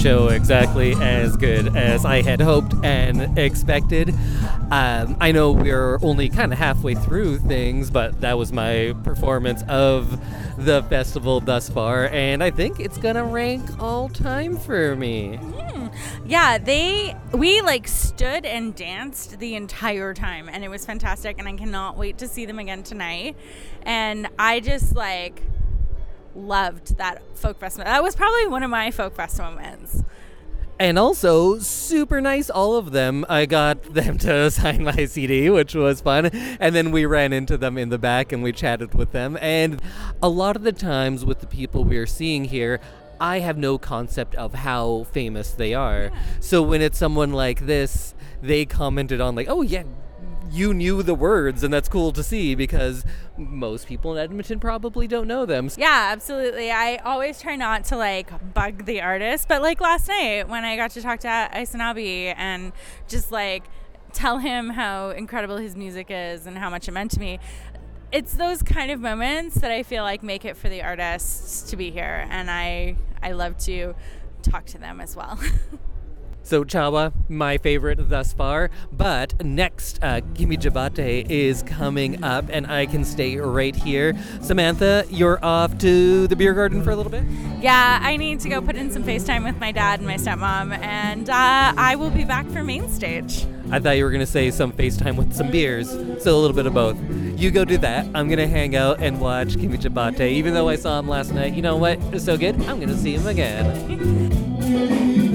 Show 0.00 0.28
exactly 0.28 0.94
as 0.94 1.36
good 1.36 1.76
as 1.76 2.06
I 2.06 2.22
had 2.22 2.40
hoped 2.40 2.72
and 2.82 3.38
expected. 3.38 4.14
Um, 4.70 5.16
I 5.20 5.30
know 5.32 5.52
we're 5.52 5.98
only 6.02 6.30
kind 6.30 6.52
of 6.52 6.58
halfway 6.58 6.94
through 6.94 7.40
things, 7.40 7.90
but 7.90 8.20
that 8.22 8.38
was 8.38 8.50
my 8.50 8.94
performance 9.04 9.62
of 9.68 10.18
the 10.56 10.82
festival 10.84 11.40
thus 11.40 11.68
far, 11.68 12.08
and 12.08 12.42
I 12.42 12.50
think 12.50 12.80
it's 12.80 12.96
gonna 12.96 13.24
rank 13.24 13.62
all 13.78 14.08
time 14.08 14.56
for 14.56 14.96
me. 14.96 15.38
Yeah, 16.24 16.58
they 16.58 17.16
we 17.32 17.60
like 17.60 17.88
stood 17.88 18.46
and 18.46 18.74
danced 18.74 19.38
the 19.38 19.54
entire 19.54 20.14
time 20.14 20.48
and 20.48 20.62
it 20.62 20.68
was 20.68 20.86
fantastic 20.86 21.38
and 21.38 21.48
I 21.48 21.54
cannot 21.54 21.96
wait 21.96 22.18
to 22.18 22.28
see 22.28 22.46
them 22.46 22.58
again 22.58 22.82
tonight. 22.82 23.36
And 23.82 24.28
I 24.38 24.60
just 24.60 24.94
like 24.94 25.42
loved 26.34 26.96
that 26.98 27.22
folk 27.36 27.58
fest. 27.58 27.78
That 27.78 28.02
was 28.02 28.16
probably 28.16 28.46
one 28.48 28.62
of 28.62 28.70
my 28.70 28.90
folk 28.90 29.14
fest 29.14 29.38
moments. 29.38 30.02
And 30.80 30.98
also, 30.98 31.58
super 31.58 32.22
nice, 32.22 32.48
all 32.48 32.76
of 32.76 32.90
them. 32.92 33.26
I 33.28 33.44
got 33.44 33.82
them 33.94 34.16
to 34.18 34.50
sign 34.50 34.82
my 34.82 35.04
CD, 35.04 35.50
which 35.50 35.74
was 35.74 36.00
fun. 36.00 36.26
And 36.58 36.74
then 36.74 36.90
we 36.90 37.04
ran 37.04 37.34
into 37.34 37.58
them 37.58 37.76
in 37.76 37.90
the 37.90 37.98
back 37.98 38.32
and 38.32 38.42
we 38.42 38.52
chatted 38.52 38.94
with 38.94 39.12
them. 39.12 39.36
And 39.42 39.82
a 40.22 40.30
lot 40.30 40.56
of 40.56 40.62
the 40.62 40.72
times, 40.72 41.22
with 41.22 41.40
the 41.40 41.46
people 41.46 41.84
we 41.84 41.98
are 41.98 42.06
seeing 42.06 42.46
here, 42.46 42.80
I 43.20 43.40
have 43.40 43.58
no 43.58 43.76
concept 43.76 44.34
of 44.36 44.54
how 44.54 45.04
famous 45.12 45.50
they 45.50 45.74
are. 45.74 46.10
So 46.40 46.62
when 46.62 46.80
it's 46.80 46.96
someone 46.96 47.34
like 47.34 47.66
this, 47.66 48.14
they 48.40 48.64
commented 48.64 49.20
on, 49.20 49.34
like, 49.34 49.48
oh, 49.50 49.60
yeah, 49.60 49.82
you 50.50 50.74
knew 50.74 51.02
the 51.02 51.14
words, 51.14 51.62
and 51.62 51.72
that's 51.72 51.88
cool 51.88 52.12
to 52.12 52.22
see 52.22 52.54
because 52.54 53.04
most 53.36 53.86
people 53.86 54.16
in 54.16 54.22
Edmonton 54.22 54.58
probably 54.60 55.06
don't 55.06 55.26
know 55.26 55.46
them. 55.46 55.70
Yeah, 55.76 56.10
absolutely. 56.12 56.70
I 56.70 56.96
always 56.96 57.40
try 57.40 57.56
not 57.56 57.84
to 57.86 57.96
like 57.96 58.54
bug 58.54 58.84
the 58.84 59.00
artist, 59.00 59.48
but 59.48 59.62
like 59.62 59.80
last 59.80 60.08
night 60.08 60.48
when 60.48 60.64
I 60.64 60.76
got 60.76 60.90
to 60.92 61.02
talk 61.02 61.20
to 61.20 61.28
Aysanabee 61.28 62.34
and 62.36 62.72
just 63.08 63.30
like 63.30 63.64
tell 64.12 64.38
him 64.38 64.70
how 64.70 65.10
incredible 65.10 65.56
his 65.56 65.76
music 65.76 66.08
is 66.10 66.46
and 66.46 66.58
how 66.58 66.70
much 66.70 66.88
it 66.88 66.92
meant 66.92 67.12
to 67.12 67.20
me. 67.20 67.38
It's 68.12 68.34
those 68.34 68.62
kind 68.62 68.90
of 68.90 69.00
moments 69.00 69.56
that 69.56 69.70
I 69.70 69.84
feel 69.84 70.02
like 70.02 70.22
make 70.22 70.44
it 70.44 70.56
for 70.56 70.68
the 70.68 70.82
artists 70.82 71.70
to 71.70 71.76
be 71.76 71.90
here 71.92 72.26
and 72.28 72.50
I 72.50 72.96
I 73.22 73.32
love 73.32 73.56
to 73.58 73.94
talk 74.42 74.66
to 74.66 74.78
them 74.78 75.00
as 75.00 75.14
well. 75.14 75.38
So 76.50 76.64
Cha 76.64 76.90
Wa, 76.90 77.10
my 77.28 77.58
favorite 77.58 78.08
thus 78.08 78.32
far. 78.32 78.70
But 78.90 79.44
next, 79.44 80.00
uh, 80.02 80.20
Kimi 80.34 80.56
Djabate 80.56 81.30
is 81.30 81.62
coming 81.62 82.24
up, 82.24 82.46
and 82.50 82.66
I 82.66 82.86
can 82.86 83.04
stay 83.04 83.36
right 83.36 83.76
here. 83.76 84.14
Samantha, 84.40 85.04
you're 85.10 85.38
off 85.44 85.78
to 85.78 86.26
the 86.26 86.34
beer 86.34 86.52
garden 86.52 86.82
for 86.82 86.90
a 86.90 86.96
little 86.96 87.12
bit. 87.12 87.22
yeah, 87.60 88.00
I 88.02 88.16
need 88.16 88.40
to 88.40 88.48
go 88.48 88.60
put 88.60 88.74
in 88.74 88.90
some 88.90 89.04
FaceTime 89.04 89.44
with 89.44 89.60
my 89.60 89.70
dad 89.70 90.00
and 90.00 90.08
my 90.08 90.16
stepmom 90.16 90.76
and 90.78 91.30
uh, 91.30 91.72
I 91.76 91.94
will 91.94 92.10
be 92.10 92.24
back 92.24 92.48
for 92.48 92.64
main 92.64 92.88
stage. 92.88 93.46
I 93.70 93.78
thought 93.78 93.92
you 93.92 94.02
were 94.02 94.10
gonna 94.10 94.26
say 94.26 94.50
some 94.50 94.72
FaceTime 94.72 95.14
with 95.14 95.32
some 95.32 95.52
beers, 95.52 95.90
so 96.20 96.36
a 96.36 96.40
little 96.40 96.56
bit 96.56 96.66
of 96.66 96.74
both. 96.74 96.98
You 97.38 97.52
go 97.52 97.64
do 97.64 97.78
that. 97.78 98.06
I'm 98.12 98.28
gonna 98.28 98.48
hang 98.48 98.74
out 98.74 99.00
and 99.00 99.20
watch 99.20 99.54
Kimi 99.54 99.78
Djabate. 99.78 100.32
Even 100.32 100.54
though 100.54 100.68
I 100.68 100.74
saw 100.74 100.98
him 100.98 101.06
last 101.06 101.32
night, 101.32 101.54
you 101.54 101.62
know 101.62 101.76
what? 101.76 102.00
It's 102.12 102.24
so 102.24 102.36
good. 102.36 102.56
I'm 102.62 102.80
gonna 102.80 102.98
see 102.98 103.14
him 103.14 103.28
again. 103.28 105.26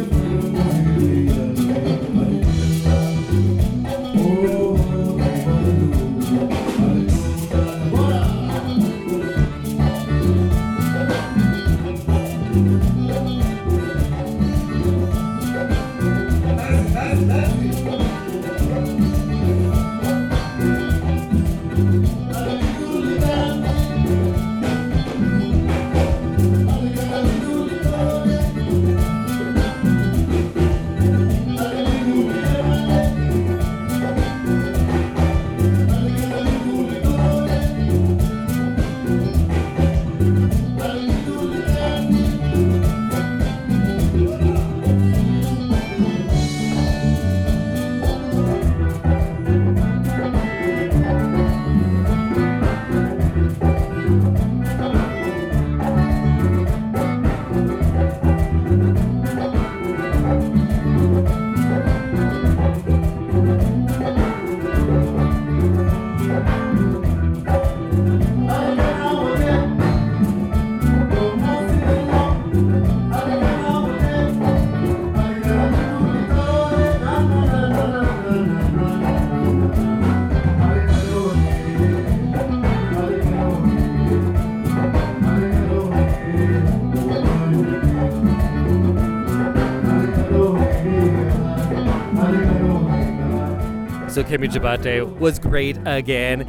Kimi 94.27 94.47
Djabate 94.47 95.17
was 95.19 95.39
great 95.39 95.77
again. 95.85 96.47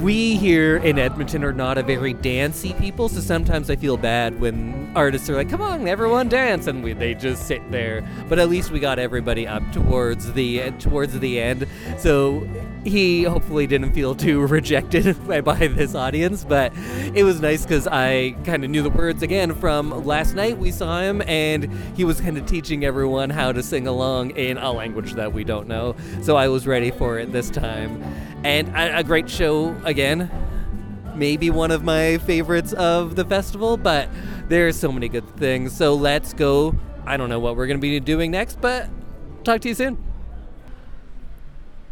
We 0.00 0.36
here 0.36 0.76
in 0.76 0.98
Edmonton 1.00 1.42
are 1.42 1.52
not 1.52 1.76
a 1.76 1.82
very 1.82 2.14
dancey 2.14 2.74
people, 2.74 3.08
so 3.08 3.20
sometimes 3.20 3.68
I 3.70 3.76
feel 3.76 3.96
bad 3.96 4.40
when 4.40 4.92
artists 4.94 5.28
are 5.28 5.34
like, 5.34 5.48
"Come 5.48 5.60
on, 5.60 5.88
everyone 5.88 6.28
dance," 6.28 6.68
and 6.68 6.84
we, 6.84 6.92
they 6.92 7.14
just 7.14 7.48
sit 7.48 7.68
there. 7.72 8.08
But 8.28 8.38
at 8.38 8.48
least 8.48 8.70
we 8.70 8.78
got 8.78 9.00
everybody 9.00 9.48
up 9.48 9.64
towards 9.72 10.32
the 10.32 10.70
towards 10.78 11.18
the 11.18 11.40
end, 11.40 11.66
so 11.98 12.46
he 12.84 13.24
hopefully 13.24 13.66
didn't 13.66 13.92
feel 13.92 14.14
too 14.14 14.46
rejected 14.46 15.16
by, 15.26 15.40
by 15.40 15.66
this 15.66 15.94
audience. 15.94 16.44
But 16.44 16.72
it 17.14 17.24
was 17.24 17.40
nice 17.40 17.62
because 17.62 17.86
I 17.86 18.32
kind 18.44 18.64
of 18.64 18.70
knew 18.70 18.82
the 18.82 18.90
words 18.90 19.22
again 19.22 19.54
from 19.54 20.04
last 20.04 20.34
night. 20.34 20.58
We 20.58 20.70
saw 20.70 21.00
him, 21.00 21.22
and 21.22 21.72
he 21.96 22.04
was 22.04 22.20
kind 22.20 22.38
of 22.38 22.46
teaching 22.46 22.84
everyone 22.84 23.30
how 23.30 23.52
to 23.52 23.62
sing 23.62 23.86
along 23.86 24.30
in 24.30 24.58
a 24.58 24.72
language 24.72 25.14
that 25.14 25.32
we 25.32 25.44
don't 25.44 25.68
know. 25.68 25.94
So 26.22 26.36
I 26.36 26.48
was 26.48 26.66
ready 26.66 26.90
for 26.90 27.18
it 27.18 27.32
this 27.32 27.50
time, 27.50 28.02
and 28.44 28.68
a, 28.68 28.98
a 28.98 29.04
great 29.04 29.28
show 29.28 29.76
again. 29.84 30.30
Maybe 31.14 31.50
one 31.50 31.70
of 31.70 31.84
my 31.84 32.18
favorites 32.18 32.72
of 32.72 33.14
the 33.14 33.24
festival, 33.24 33.76
but 33.76 34.08
there 34.48 34.66
are 34.68 34.72
so 34.72 34.90
many 34.90 35.08
good 35.08 35.28
things. 35.36 35.76
So 35.76 35.94
let's 35.94 36.32
go. 36.32 36.74
I 37.04 37.16
don't 37.16 37.28
know 37.28 37.40
what 37.40 37.56
we're 37.56 37.66
going 37.66 37.78
to 37.78 37.82
be 37.82 38.00
doing 38.00 38.30
next, 38.30 38.60
but 38.60 38.88
talk 39.44 39.60
to 39.62 39.68
you 39.68 39.74
soon. 39.74 40.09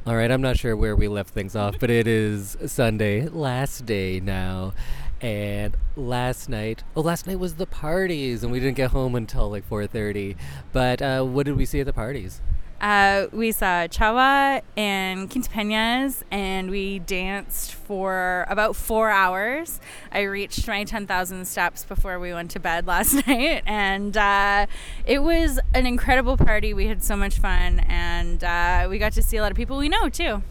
All 0.09 0.17
right, 0.17 0.31
I'm 0.31 0.41
not 0.41 0.57
sure 0.57 0.75
where 0.75 0.97
we 0.97 1.07
left 1.07 1.35
things 1.35 1.55
off, 1.55 1.79
but 1.79 1.91
it 1.91 2.07
is 2.07 2.57
Sunday, 2.65 3.29
last 3.29 3.85
day 3.85 4.21
now. 4.21 4.73
And 5.21 5.77
last 5.97 6.49
night, 6.49 6.83
oh, 6.97 7.03
last 7.03 7.27
night 7.27 7.39
was 7.39 7.57
the 7.57 7.67
parties, 7.67 8.43
and 8.43 8.51
we 8.51 8.59
didn't 8.59 8.79
get 8.79 8.93
home 8.93 9.15
until 9.15 9.51
like 9.51 9.69
4:30. 9.69 10.35
But 10.73 11.03
uh, 11.03 11.25
what 11.25 11.45
did 11.45 11.59
we 11.59 11.67
see 11.67 11.81
at 11.81 11.85
the 11.85 11.93
parties? 11.93 12.41
Uh, 12.81 13.27
we 13.33 13.51
saw 13.51 13.89
Cha 13.89 14.13
Wa 14.13 14.61
and 14.77 15.29
Quinta 15.29 15.51
Peñas, 15.51 16.23
and 16.31 16.71
we 16.71 17.01
danced 17.01 17.75
for 17.75 18.47
about 18.49 18.77
four 18.77 19.11
hours. 19.11 19.81
I 20.13 20.23
reached 20.23 20.69
my 20.69 20.85
10,000 20.85 21.45
steps 21.47 21.85
before 21.85 22.21
we 22.21 22.33
went 22.33 22.53
to 22.53 22.61
bed 22.61 22.87
last 22.87 23.27
night, 23.27 23.65
and 23.67 24.17
uh, 24.17 24.67
it 25.05 25.23
was 25.23 25.59
an 25.75 25.87
incredible 25.87 26.37
party. 26.37 26.73
We 26.73 26.87
had 26.87 27.03
so 27.03 27.17
much 27.17 27.39
fun, 27.39 27.81
and 27.81 28.45
uh, 28.45 28.87
we 28.89 28.99
got 28.99 29.13
to 29.15 29.23
see 29.23 29.37
a 29.37 29.43
lot 29.43 29.51
of 29.51 29.57
people 29.57 29.77
we 29.77 29.89
know 29.89 30.09
too. 30.09 30.43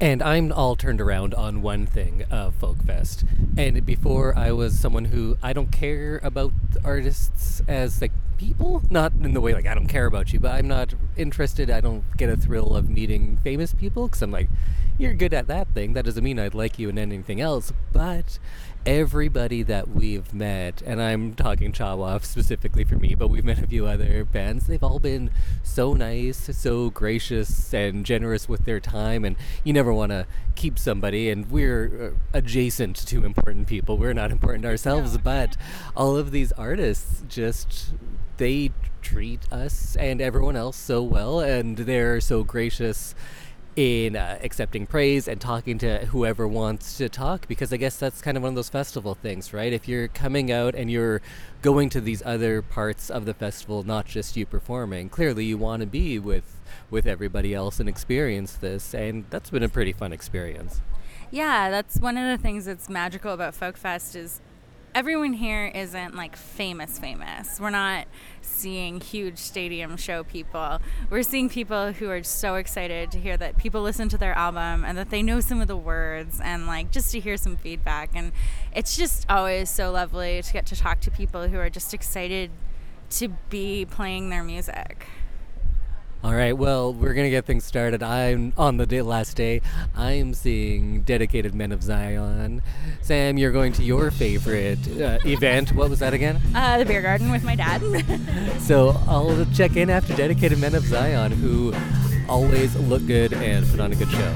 And 0.00 0.20
I'm 0.20 0.50
all 0.50 0.74
turned 0.74 1.00
around 1.00 1.32
on 1.32 1.62
one 1.62 1.86
thing 1.86 2.24
of 2.28 2.58
Folkfest. 2.60 3.24
And 3.56 3.86
before 3.86 4.36
I 4.36 4.50
was 4.50 4.76
someone 4.76 5.04
who 5.04 5.36
I 5.40 5.52
don't 5.52 5.70
care 5.70 6.18
about 6.24 6.50
artists 6.84 7.62
as 7.68 8.00
like 8.00 8.10
people, 8.42 8.82
not 8.90 9.12
in 9.22 9.34
the 9.34 9.40
way 9.40 9.54
like 9.54 9.66
I 9.66 9.74
don't 9.74 9.86
care 9.86 10.06
about 10.06 10.32
you, 10.32 10.40
but 10.40 10.50
I'm 10.50 10.66
not 10.66 10.94
interested. 11.16 11.70
I 11.70 11.80
don't 11.80 12.04
get 12.16 12.28
a 12.28 12.36
thrill 12.36 12.74
of 12.74 12.88
meeting 12.88 13.38
famous 13.44 13.72
people 13.72 14.08
because 14.08 14.20
I'm 14.20 14.32
like, 14.32 14.48
you're 14.98 15.14
good 15.14 15.32
at 15.32 15.46
that 15.46 15.68
thing. 15.74 15.92
That 15.92 16.04
doesn't 16.04 16.24
mean 16.24 16.38
I'd 16.38 16.54
like 16.54 16.78
you 16.78 16.88
in 16.88 16.98
anything 16.98 17.40
else. 17.40 17.72
But 17.92 18.38
everybody 18.84 19.62
that 19.62 19.88
we've 19.88 20.34
met, 20.34 20.82
and 20.84 21.00
I'm 21.00 21.34
talking 21.34 21.72
Cha 21.72 21.94
Wa 21.94 22.18
specifically 22.18 22.84
for 22.84 22.96
me, 22.96 23.14
but 23.14 23.28
we've 23.28 23.44
met 23.44 23.58
a 23.58 23.66
few 23.66 23.86
other 23.86 24.24
bands, 24.24 24.66
they've 24.66 24.82
all 24.82 24.98
been 24.98 25.30
so 25.62 25.94
nice, 25.94 26.50
so 26.56 26.90
gracious, 26.90 27.72
and 27.72 28.04
generous 28.04 28.48
with 28.48 28.64
their 28.64 28.80
time. 28.80 29.24
And 29.24 29.36
you 29.64 29.72
never 29.72 29.92
want 29.92 30.10
to 30.10 30.26
keep 30.54 30.78
somebody, 30.78 31.30
and 31.30 31.50
we're 31.50 32.14
uh, 32.14 32.38
adjacent 32.38 32.96
to 33.06 33.24
important 33.24 33.66
people. 33.66 33.98
We're 33.98 34.12
not 34.12 34.30
important 34.30 34.64
ourselves, 34.64 35.16
but 35.18 35.56
all 35.96 36.16
of 36.16 36.30
these 36.30 36.52
artists 36.52 37.22
just, 37.28 37.94
they 38.36 38.70
treat 39.00 39.40
us 39.52 39.96
and 39.96 40.20
everyone 40.20 40.56
else 40.56 40.76
so 40.76 41.02
well, 41.02 41.40
and 41.40 41.76
they're 41.78 42.20
so 42.20 42.42
gracious 42.44 43.14
in 43.74 44.16
uh, 44.16 44.38
accepting 44.42 44.86
praise 44.86 45.26
and 45.26 45.40
talking 45.40 45.78
to 45.78 46.06
whoever 46.06 46.46
wants 46.46 46.98
to 46.98 47.08
talk 47.08 47.48
because 47.48 47.72
I 47.72 47.78
guess 47.78 47.96
that's 47.96 48.20
kind 48.20 48.36
of 48.36 48.42
one 48.42 48.50
of 48.50 48.54
those 48.54 48.68
festival 48.68 49.14
things, 49.14 49.52
right? 49.52 49.72
If 49.72 49.88
you're 49.88 50.08
coming 50.08 50.52
out 50.52 50.74
and 50.74 50.90
you're 50.90 51.22
going 51.62 51.88
to 51.90 52.00
these 52.00 52.22
other 52.26 52.60
parts 52.60 53.08
of 53.08 53.24
the 53.24 53.32
festival, 53.32 53.82
not 53.82 54.06
just 54.06 54.36
you 54.36 54.44
performing, 54.44 55.08
clearly 55.08 55.46
you 55.46 55.56
want 55.56 55.80
to 55.80 55.86
be 55.86 56.18
with 56.18 56.58
with 56.90 57.06
everybody 57.06 57.54
else 57.54 57.80
and 57.80 57.88
experience 57.88 58.52
this, 58.54 58.94
and 58.94 59.24
that's 59.30 59.50
been 59.50 59.62
a 59.62 59.68
pretty 59.68 59.92
fun 59.92 60.12
experience. 60.12 60.80
Yeah, 61.30 61.70
that's 61.70 61.98
one 61.98 62.18
of 62.18 62.28
the 62.36 62.42
things 62.42 62.66
that's 62.66 62.90
magical 62.90 63.32
about 63.32 63.54
Folk 63.54 63.78
Fest 63.78 64.14
is 64.14 64.40
everyone 64.94 65.32
here 65.32 65.72
isn't 65.74 66.14
like 66.14 66.36
famous 66.36 66.98
famous. 66.98 67.58
We're 67.58 67.70
not 67.70 68.06
seeing 68.44 69.00
huge 69.00 69.38
stadium 69.38 69.96
show 69.96 70.24
people. 70.24 70.80
We're 71.10 71.22
seeing 71.22 71.48
people 71.48 71.92
who 71.92 72.10
are 72.10 72.22
so 72.22 72.56
excited 72.56 73.10
to 73.12 73.18
hear 73.18 73.36
that 73.36 73.56
people 73.56 73.82
listen 73.82 74.08
to 74.10 74.18
their 74.18 74.34
album 74.34 74.84
and 74.84 74.96
that 74.98 75.10
they 75.10 75.22
know 75.22 75.40
some 75.40 75.60
of 75.60 75.68
the 75.68 75.76
words 75.76 76.40
and 76.42 76.66
like 76.66 76.90
just 76.90 77.12
to 77.12 77.20
hear 77.20 77.36
some 77.36 77.56
feedback 77.56 78.10
and 78.14 78.32
it's 78.74 78.96
just 78.96 79.26
always 79.28 79.70
so 79.70 79.90
lovely 79.90 80.42
to 80.42 80.52
get 80.52 80.66
to 80.66 80.76
talk 80.76 81.00
to 81.00 81.10
people 81.10 81.48
who 81.48 81.58
are 81.58 81.70
just 81.70 81.94
excited 81.94 82.50
to 83.10 83.28
be 83.50 83.84
playing 83.84 84.30
their 84.30 84.42
music. 84.42 85.06
All 86.24 86.34
right, 86.34 86.56
well, 86.56 86.94
we're 86.94 87.14
going 87.14 87.26
to 87.26 87.30
get 87.30 87.46
things 87.46 87.64
started. 87.64 88.00
I'm 88.00 88.52
on 88.56 88.76
the 88.76 88.86
day, 88.86 89.02
last 89.02 89.36
day. 89.36 89.60
I'm 89.96 90.34
seeing 90.34 91.02
Dedicated 91.02 91.52
Men 91.52 91.72
of 91.72 91.82
Zion. 91.82 92.62
Sam, 93.00 93.38
you're 93.38 93.50
going 93.50 93.72
to 93.72 93.82
your 93.82 94.12
favorite 94.12 94.78
uh, 95.00 95.18
event. 95.24 95.72
What 95.72 95.90
was 95.90 95.98
that 95.98 96.14
again? 96.14 96.40
Uh, 96.54 96.78
the 96.78 96.84
beer 96.84 97.02
garden 97.02 97.32
with 97.32 97.42
my 97.42 97.56
dad. 97.56 97.82
So 98.60 98.90
I'll 99.08 99.44
check 99.46 99.76
in 99.76 99.90
after 99.90 100.14
Dedicated 100.14 100.60
Men 100.60 100.76
of 100.76 100.84
Zion, 100.84 101.32
who 101.32 101.74
always 102.28 102.76
look 102.76 103.04
good 103.08 103.32
and 103.32 103.66
put 103.66 103.80
on 103.80 103.90
a 103.90 103.96
good 103.96 104.10
show. 104.10 104.34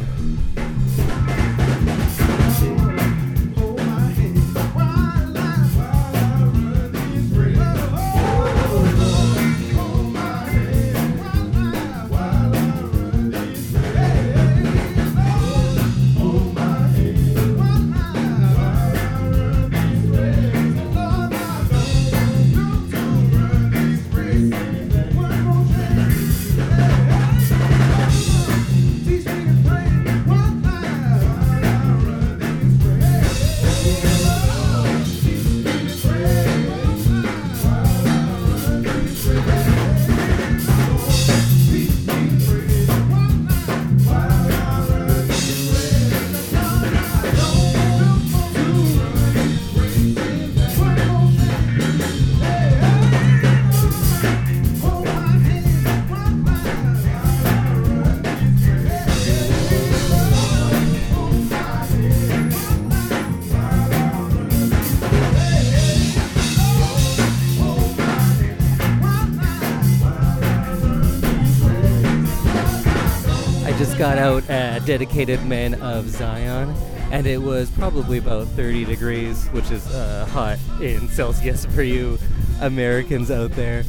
Out 74.37 74.51
at 74.51 74.85
Dedicated 74.85 75.45
Men 75.47 75.75
of 75.81 76.09
Zion, 76.09 76.75
and 77.11 77.27
it 77.27 77.41
was 77.41 77.71
probably 77.71 78.19
about 78.19 78.47
30 78.49 78.85
degrees, 78.85 79.47
which 79.49 79.71
is 79.71 79.87
uh, 79.95 80.27
hot 80.27 80.59
in 80.81 81.09
Celsius 81.09 81.65
for 81.67 81.83
you 81.83 82.19
Americans 82.61 83.31
out 83.31 83.53
there. 83.53 83.85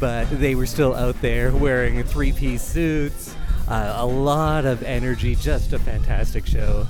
But 0.00 0.24
they 0.40 0.54
were 0.54 0.66
still 0.66 0.94
out 0.94 1.20
there 1.20 1.52
wearing 1.52 2.02
three 2.02 2.32
piece 2.32 2.62
suits, 2.62 3.36
uh, 3.68 3.94
a 3.96 4.06
lot 4.06 4.64
of 4.64 4.82
energy, 4.82 5.36
just 5.36 5.72
a 5.72 5.78
fantastic 5.78 6.46
show. 6.46 6.86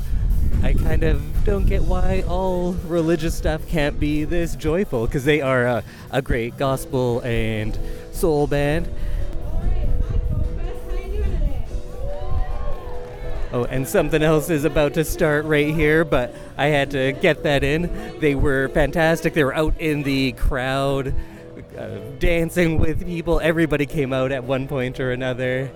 I 0.63 0.73
kind 0.75 1.03
of 1.03 1.45
don't 1.45 1.67
get 1.67 1.83
why 1.83 2.25
all 2.27 2.73
religious 2.87 3.35
stuff 3.35 3.67
can't 3.69 3.99
be 4.01 4.25
this 4.25 4.57
joyful, 4.57 5.07
because 5.07 5.25
they 5.25 5.43
are 5.43 5.67
a, 5.67 5.85
a 6.11 6.23
great 6.23 6.57
gospel 6.57 7.21
and 7.21 7.79
soul 8.13 8.47
band. 8.47 8.89
Oh, 13.53 13.65
and 13.65 13.87
something 13.87 14.23
else 14.23 14.49
is 14.49 14.65
about 14.65 14.95
to 14.95 15.05
start 15.05 15.45
right 15.45 15.75
here, 15.75 16.05
but 16.05 16.35
I 16.57 16.67
had 16.67 16.91
to 16.93 17.13
get 17.13 17.43
that 17.43 17.63
in. 17.63 18.19
They 18.19 18.35
were 18.35 18.69
fantastic. 18.69 19.35
They 19.35 19.45
were 19.45 19.55
out 19.55 19.79
in 19.79 20.03
the 20.05 20.33
crowd, 20.33 21.15
uh, 21.79 21.99
dancing 22.19 22.79
with 22.79 23.05
people. 23.05 23.41
Everybody 23.41 23.85
came 23.85 24.13
out 24.13 24.33
at 24.33 24.45
one 24.45 24.67
point 24.69 25.01
or 25.01 25.13
another. 25.13 25.71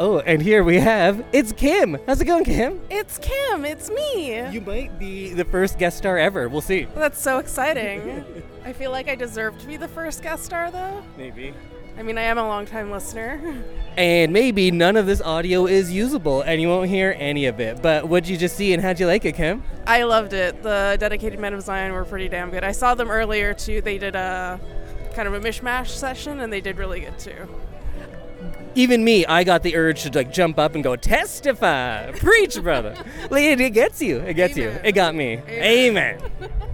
Oh, 0.00 0.20
and 0.20 0.40
here 0.40 0.62
we 0.62 0.76
have 0.76 1.24
it's 1.32 1.50
Kim. 1.50 1.98
How's 2.06 2.20
it 2.20 2.26
going, 2.26 2.44
Kim? 2.44 2.80
It's 2.88 3.18
Kim. 3.18 3.64
It's 3.64 3.90
me. 3.90 4.48
You 4.52 4.60
might 4.60 4.96
be 4.96 5.34
the 5.34 5.44
first 5.44 5.76
guest 5.76 5.98
star 5.98 6.18
ever. 6.18 6.48
We'll 6.48 6.60
see. 6.60 6.86
That's 6.94 7.20
so 7.20 7.38
exciting. 7.38 8.24
I 8.64 8.72
feel 8.72 8.92
like 8.92 9.08
I 9.08 9.16
deserve 9.16 9.58
to 9.58 9.66
be 9.66 9.76
the 9.76 9.88
first 9.88 10.22
guest 10.22 10.44
star, 10.44 10.70
though. 10.70 11.02
Maybe. 11.16 11.52
I 11.98 12.02
mean, 12.02 12.16
I 12.16 12.22
am 12.22 12.38
a 12.38 12.46
longtime 12.46 12.90
listener. 12.90 13.62
And 13.98 14.32
maybe 14.32 14.70
none 14.70 14.96
of 14.96 15.06
this 15.06 15.20
audio 15.20 15.66
is 15.66 15.90
usable 15.90 16.42
and 16.42 16.62
you 16.62 16.68
won't 16.68 16.88
hear 16.88 17.16
any 17.18 17.46
of 17.46 17.58
it. 17.58 17.82
But 17.82 18.06
what'd 18.06 18.28
you 18.28 18.36
just 18.36 18.56
see 18.56 18.72
and 18.72 18.80
how'd 18.80 19.00
you 19.00 19.08
like 19.08 19.24
it, 19.24 19.34
Kim? 19.34 19.64
I 19.88 20.04
loved 20.04 20.34
it. 20.34 20.62
The 20.62 20.96
Dedicated 21.00 21.40
Men 21.40 21.52
of 21.52 21.62
Zion 21.62 21.92
were 21.92 22.04
pretty 22.04 22.28
damn 22.28 22.50
good. 22.50 22.62
I 22.62 22.70
saw 22.70 22.94
them 22.94 23.10
earlier, 23.10 23.54
too. 23.54 23.80
They 23.80 23.98
did 23.98 24.14
a 24.14 24.60
kind 25.14 25.26
of 25.26 25.34
a 25.34 25.40
mishmash 25.40 25.88
session, 25.88 26.38
and 26.38 26.52
they 26.52 26.60
did 26.60 26.78
really 26.78 27.00
good, 27.00 27.18
too. 27.18 27.48
Even 28.76 29.02
me, 29.02 29.26
I 29.26 29.42
got 29.42 29.64
the 29.64 29.74
urge 29.74 30.04
to 30.04 30.12
like 30.12 30.32
jump 30.32 30.60
up 30.60 30.76
and 30.76 30.84
go 30.84 30.94
testify, 30.94 32.12
preach, 32.12 32.62
brother. 32.62 32.94
it, 33.32 33.70
gets 33.70 34.00
you. 34.00 34.18
It 34.18 34.34
gets 34.34 34.56
you. 34.56 34.68
It 34.84 34.92
got 34.92 35.16
me. 35.16 35.42
Amen. 35.48 36.20
I 36.40 36.64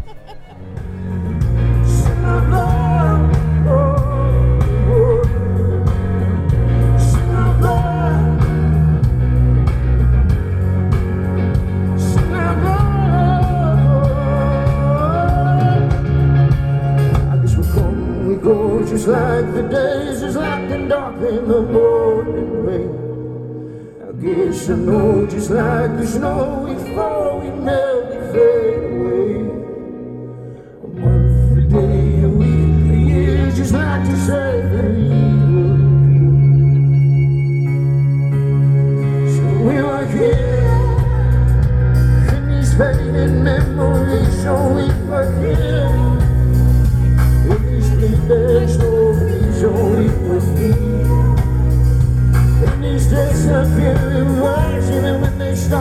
just 18.94 19.08
like 19.08 19.52
the 19.54 19.62
days 19.62 20.22
is 20.22 20.36
like 20.36 20.68
the 20.68 20.78
dark 20.86 21.16
in 21.16 21.48
the 21.48 21.62
morning 21.62 22.64
rain. 22.64 22.90
I 24.06 24.12
guess 24.22 24.70
I 24.70 24.76
know, 24.76 25.26
just 25.26 25.50
like 25.50 25.98
the 25.98 26.06
snow, 26.06 26.62
we 26.64 26.74
fall, 26.94 27.40
we 27.40 27.48
never 27.48 28.20
fade 28.32 28.84
away. 28.94 29.34
A 30.84 30.86
month, 31.00 31.58
a 31.58 31.60
day, 31.74 32.22
a 32.22 32.28
week, 32.28 32.92
a 32.92 32.96
year, 33.10 33.50
just 33.50 33.72
like 33.72 34.04
to 34.04 34.16
say 34.28 34.62
the. 34.70 34.82
So 39.34 39.44
we 39.66 39.76
were 39.82 40.06
here, 40.06 40.78
in 42.36 42.42
these 42.48 42.72
faded 42.78 43.32
memories, 43.42 44.42
so 44.44 44.54
we 44.72 44.84
here. 45.40 46.23
These 55.54 55.74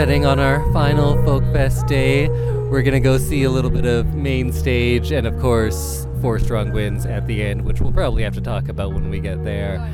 setting 0.00 0.24
on 0.24 0.40
our 0.40 0.64
final 0.72 1.22
Folk 1.26 1.42
Fest 1.52 1.86
day. 1.86 2.26
We're 2.70 2.80
gonna 2.80 3.00
go 3.00 3.18
see 3.18 3.42
a 3.42 3.50
little 3.50 3.70
bit 3.70 3.84
of 3.84 4.14
main 4.14 4.50
stage 4.50 5.12
and 5.12 5.26
of 5.26 5.38
course 5.38 6.06
four 6.22 6.38
strong 6.38 6.72
winds 6.72 7.04
at 7.04 7.26
the 7.26 7.42
end, 7.42 7.60
which 7.66 7.82
we'll 7.82 7.92
probably 7.92 8.22
have 8.22 8.32
to 8.32 8.40
talk 8.40 8.70
about 8.70 8.94
when 8.94 9.10
we 9.10 9.20
get 9.20 9.44
there. 9.44 9.86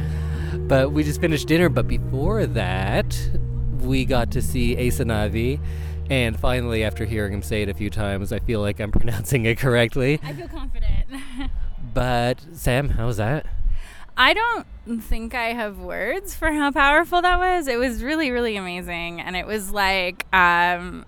But 0.53 0.93
we 0.93 1.03
just 1.03 1.21
finished 1.21 1.49
dinner, 1.49 1.69
but 1.69 1.89
before 1.89 2.47
that, 2.47 3.19
we 3.81 4.05
got 4.05 4.31
to 4.31 4.43
see 4.43 4.77
Aysanabee. 4.77 5.59
And 6.09 6.39
finally, 6.39 6.85
after 6.85 7.05
hearing 7.05 7.33
him 7.33 7.43
say 7.43 7.63
it 7.63 7.69
a 7.69 7.75
few 7.75 7.91
times, 7.91 8.33
I 8.33 8.39
feel 8.39 8.61
like 8.61 8.79
I'm 8.79 8.93
pronouncing 8.93 9.45
it 9.45 9.59
correctly. 9.59 10.21
I 10.23 10.33
feel 10.35 10.47
confident. 10.47 11.07
But 11.95 12.45
Sam, 12.53 12.91
how 12.91 13.07
was 13.07 13.17
that? 13.17 13.47
I 14.17 14.33
don't 14.33 14.67
think 15.03 15.35
I 15.35 15.53
have 15.53 15.79
words 15.79 16.35
for 16.35 16.51
how 16.51 16.71
powerful 16.71 17.21
that 17.21 17.39
was. 17.39 17.69
It 17.69 17.79
was 17.79 18.03
really, 18.03 18.31
really 18.31 18.57
amazing, 18.57 19.21
and 19.21 19.37
it 19.37 19.47
was 19.47 19.71
like 19.71 20.25
um, 20.35 21.05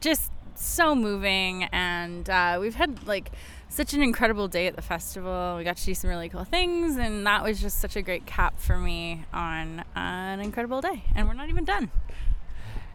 just 0.00 0.32
so 0.54 0.94
moving. 0.94 1.64
And 1.64 2.28
uh, 2.30 2.58
we've 2.58 2.76
had 2.76 3.06
like 3.06 3.30
such 3.68 3.92
an 3.92 4.02
incredible 4.02 4.48
day 4.48 4.66
at 4.66 4.74
the 4.74 4.82
festival. 4.82 5.56
We 5.58 5.64
got 5.64 5.76
to 5.76 5.84
do 5.84 5.94
some 5.94 6.08
really 6.08 6.30
cool 6.30 6.44
things, 6.44 6.96
and 6.96 7.26
that 7.26 7.42
was 7.42 7.60
just 7.60 7.78
such 7.78 7.94
a 7.94 8.02
great 8.02 8.24
cap 8.24 8.58
for 8.58 8.78
me 8.78 9.24
on 9.34 9.84
an 9.94 10.40
incredible 10.40 10.80
day. 10.80 11.04
And 11.14 11.28
we're 11.28 11.34
not 11.34 11.50
even 11.50 11.66
done. 11.66 11.90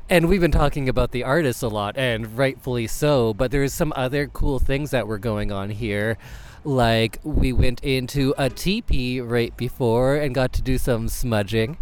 And 0.07 0.29
we've 0.29 0.41
been 0.41 0.51
talking 0.51 0.87
about 0.87 1.11
the 1.11 1.23
artists 1.23 1.63
a 1.63 1.67
lot, 1.67 1.97
and 1.97 2.37
rightfully 2.37 2.85
so, 2.85 3.33
but 3.33 3.49
there's 3.49 3.73
some 3.73 3.91
other 3.95 4.27
cool 4.27 4.59
things 4.59 4.91
that 4.91 5.07
were 5.07 5.17
going 5.17 5.51
on 5.51 5.71
here. 5.71 6.19
Like, 6.63 7.19
we 7.23 7.51
went 7.51 7.83
into 7.83 8.35
a 8.37 8.51
teepee 8.51 9.19
right 9.19 9.55
before 9.57 10.15
and 10.15 10.35
got 10.35 10.53
to 10.53 10.61
do 10.61 10.77
some 10.77 11.07
smudging. 11.07 11.77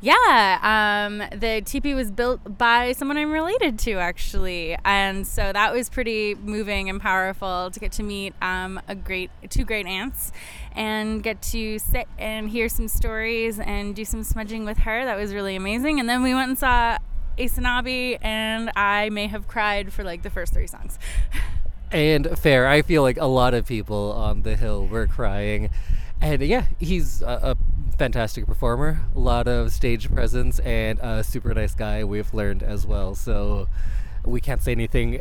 Yeah, 0.00 0.58
um, 1.06 1.22
the 1.38 1.62
teepee 1.64 1.94
was 1.94 2.10
built 2.10 2.58
by 2.58 2.90
someone 2.90 3.16
I'm 3.16 3.30
related 3.30 3.78
to, 3.80 3.92
actually, 3.92 4.76
and 4.84 5.24
so 5.24 5.52
that 5.52 5.72
was 5.72 5.88
pretty 5.88 6.34
moving 6.34 6.90
and 6.90 7.00
powerful 7.00 7.70
to 7.70 7.78
get 7.78 7.92
to 7.92 8.02
meet 8.02 8.34
um, 8.42 8.80
a 8.88 8.96
great 8.96 9.30
two 9.50 9.64
great 9.64 9.86
aunts 9.86 10.32
and 10.72 11.22
get 11.22 11.40
to 11.42 11.78
sit 11.78 12.08
and 12.18 12.50
hear 12.50 12.68
some 12.68 12.88
stories 12.88 13.60
and 13.60 13.94
do 13.94 14.04
some 14.04 14.24
smudging 14.24 14.64
with 14.64 14.78
her. 14.78 15.04
That 15.04 15.16
was 15.16 15.32
really 15.32 15.54
amazing. 15.54 16.00
And 16.00 16.08
then 16.08 16.24
we 16.24 16.34
went 16.34 16.48
and 16.48 16.58
saw 16.58 16.98
Aysanabee, 17.38 18.18
and 18.22 18.70
I 18.76 19.10
may 19.10 19.26
have 19.26 19.48
cried 19.48 19.92
for 19.92 20.04
like 20.04 20.22
the 20.22 20.30
first 20.30 20.52
three 20.52 20.66
songs. 20.66 20.98
And 21.92 22.38
fair, 22.38 22.66
I 22.66 22.80
feel 22.80 23.02
like 23.02 23.18
a 23.18 23.26
lot 23.26 23.52
of 23.52 23.66
people 23.66 24.12
on 24.12 24.44
the 24.44 24.56
hill 24.56 24.86
were 24.86 25.06
crying. 25.06 25.68
And 26.22 26.40
yeah, 26.40 26.64
he's 26.80 27.20
a, 27.20 27.26
a 27.52 27.56
fantastic 27.98 28.46
performer, 28.46 29.02
a 29.14 29.18
lot 29.18 29.46
of 29.46 29.72
stage 29.72 30.10
presence, 30.10 30.58
and 30.60 30.98
a 31.00 31.22
super 31.22 31.52
nice 31.52 31.74
guy, 31.74 32.02
we've 32.02 32.32
learned 32.32 32.62
as 32.62 32.86
well. 32.86 33.14
So 33.14 33.68
we 34.24 34.40
can't 34.40 34.62
say 34.62 34.72
anything 34.72 35.20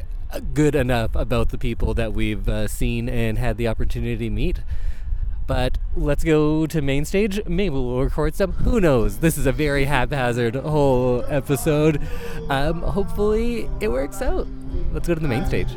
good 0.53 0.75
enough 0.75 1.13
about 1.13 1.49
the 1.49 1.57
people 1.57 1.93
that 1.95 2.13
we've 2.13 2.47
uh, 2.47 2.67
seen 2.69 3.09
and 3.09 3.37
had 3.37 3.57
the 3.57 3.67
opportunity 3.67 4.29
to 4.29 4.29
meet. 4.29 4.61
But 5.47 5.77
let's 5.95 6.23
go 6.23 6.65
to 6.67 6.81
main 6.81 7.05
stage. 7.05 7.41
Maybe 7.45 7.71
we'll 7.71 7.99
record 7.99 8.35
some. 8.35 8.53
Who 8.53 8.79
knows? 8.79 9.17
This 9.19 9.37
is 9.37 9.45
a 9.45 9.51
very 9.51 9.85
haphazard 9.85 10.55
whole 10.55 11.25
episode. 11.27 12.01
Um, 12.49 12.81
hopefully, 12.81 13.69
it 13.79 13.89
works 13.89 14.21
out. 14.21 14.47
Let's 14.93 15.07
go 15.07 15.15
to 15.15 15.19
the 15.19 15.27
main 15.27 15.45
stage. 15.45 15.69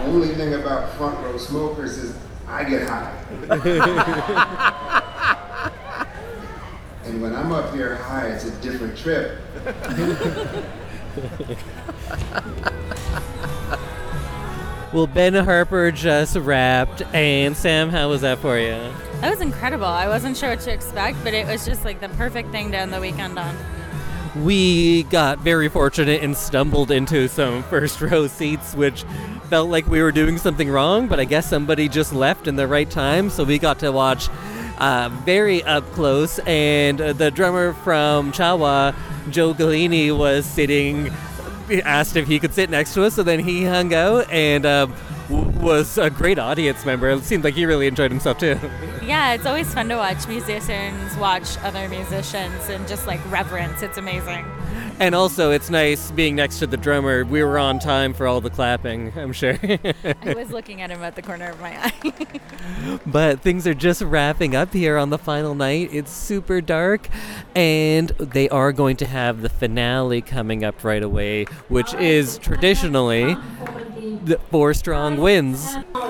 Only 0.00 0.28
thing 0.28 0.54
about 0.54 0.94
front 0.94 1.18
row 1.24 1.36
smokers 1.36 1.98
is 1.98 2.16
I 2.46 2.64
get 2.64 2.88
high. 2.88 3.12
and 7.04 7.22
when 7.22 7.34
I'm 7.34 7.52
up 7.52 7.74
here 7.74 7.96
high, 7.96 8.28
it's 8.28 8.44
a 8.44 8.50
different 8.60 8.96
trip. 8.96 9.38
Well, 14.92 15.06
Ben 15.06 15.32
Harper 15.32 15.90
just 15.90 16.36
rapped, 16.36 17.00
and 17.14 17.56
Sam, 17.56 17.88
how 17.88 18.10
was 18.10 18.20
that 18.20 18.40
for 18.40 18.58
you? 18.58 18.76
That 19.22 19.30
was 19.30 19.40
incredible. 19.40 19.86
I 19.86 20.06
wasn't 20.06 20.36
sure 20.36 20.50
what 20.50 20.60
to 20.60 20.70
expect, 20.70 21.16
but 21.24 21.32
it 21.32 21.46
was 21.46 21.64
just 21.64 21.82
like 21.82 22.00
the 22.00 22.10
perfect 22.10 22.50
thing 22.50 22.72
to 22.72 22.76
end 22.76 22.92
the 22.92 23.00
weekend 23.00 23.38
on. 23.38 23.56
We 24.44 25.04
got 25.04 25.38
very 25.38 25.70
fortunate 25.70 26.22
and 26.22 26.36
stumbled 26.36 26.90
into 26.90 27.26
some 27.28 27.62
first 27.70 28.02
row 28.02 28.26
seats, 28.26 28.74
which 28.74 29.06
felt 29.52 29.68
like 29.68 29.86
we 29.86 30.00
were 30.00 30.12
doing 30.12 30.38
something 30.38 30.70
wrong, 30.70 31.08
but 31.08 31.20
I 31.20 31.26
guess 31.26 31.46
somebody 31.46 31.86
just 31.86 32.14
left 32.14 32.48
in 32.48 32.56
the 32.56 32.66
right 32.66 32.88
time, 32.88 33.28
so 33.28 33.44
we 33.44 33.58
got 33.58 33.80
to 33.80 33.92
watch 33.92 34.30
uh, 34.78 35.10
very 35.26 35.62
up 35.64 35.84
close. 35.92 36.38
And 36.46 36.98
uh, 36.98 37.12
the 37.12 37.30
drummer 37.30 37.74
from 37.74 38.32
Cha 38.32 38.56
Wa, 38.56 38.94
Joe 39.28 39.52
Gelini, 39.52 40.16
was 40.16 40.46
sitting 40.46 41.12
asked 41.84 42.16
if 42.16 42.26
he 42.26 42.38
could 42.38 42.54
sit 42.54 42.70
next 42.70 42.94
to 42.94 43.04
us, 43.04 43.14
so 43.14 43.22
then 43.22 43.40
he 43.40 43.66
hung 43.66 43.92
out 43.92 44.30
and 44.30 44.64
um, 44.64 44.94
w- 45.28 45.50
was 45.60 45.98
a 45.98 46.08
great 46.08 46.38
audience 46.38 46.86
member. 46.86 47.10
It 47.10 47.22
seemed 47.22 47.44
like 47.44 47.52
he 47.52 47.66
really 47.66 47.86
enjoyed 47.86 48.10
himself 48.10 48.38
too. 48.38 48.58
Yeah, 49.04 49.34
it's 49.34 49.44
always 49.44 49.72
fun 49.74 49.90
to 49.90 49.96
watch 49.96 50.26
musicians 50.28 51.14
watch 51.18 51.58
other 51.58 51.90
musicians 51.90 52.70
and 52.70 52.88
just 52.88 53.06
like 53.06 53.20
reverence. 53.30 53.82
It's 53.82 53.98
amazing. 53.98 54.46
And 55.00 55.14
also, 55.14 55.50
it's 55.50 55.70
nice 55.70 56.10
being 56.12 56.36
next 56.36 56.58
to 56.60 56.66
the 56.66 56.76
drummer. 56.76 57.24
We 57.24 57.42
were 57.42 57.58
on 57.58 57.78
time 57.78 58.14
for 58.14 58.26
all 58.26 58.40
the 58.40 58.50
clapping, 58.50 59.12
I'm 59.16 59.32
sure. 59.32 59.58
I 59.62 60.34
was 60.34 60.50
looking 60.50 60.80
at 60.80 60.90
him 60.90 61.02
at 61.02 61.16
the 61.16 61.22
corner 61.22 61.50
of 61.50 61.60
my 61.60 61.76
eye. 61.86 62.40
but 63.06 63.40
things 63.40 63.66
are 63.66 63.74
just 63.74 64.02
wrapping 64.02 64.54
up 64.54 64.72
here 64.72 64.96
on 64.96 65.10
the 65.10 65.18
final 65.18 65.54
night. 65.54 65.90
It's 65.92 66.12
super 66.12 66.60
dark, 66.60 67.08
and 67.54 68.08
they 68.10 68.48
are 68.48 68.72
going 68.72 68.96
to 68.98 69.06
have 69.06 69.42
the 69.42 69.48
finale 69.48 70.20
coming 70.20 70.64
up 70.64 70.84
right 70.84 71.02
away, 71.02 71.44
which 71.68 71.94
is 71.94 72.38
traditionally 72.38 73.36
the 74.24 74.38
Four 74.50 74.74
Strong 74.74 75.18
Winds. 75.18 75.74
At 75.74 75.92
the 75.92 76.00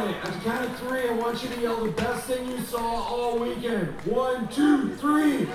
count 0.45 0.67
of 0.67 0.79
three, 0.79 1.09
I 1.09 1.13
want 1.13 1.43
you 1.43 1.49
to 1.49 1.61
yell 1.61 1.85
the 1.85 1.93
best 1.93 2.27
thing 2.27 2.49
you 2.49 2.61
saw 2.61 2.81
all 2.81 3.39
weekend. 3.39 3.89
One, 4.05 4.49
two, 4.49 4.95
three. 4.97 5.49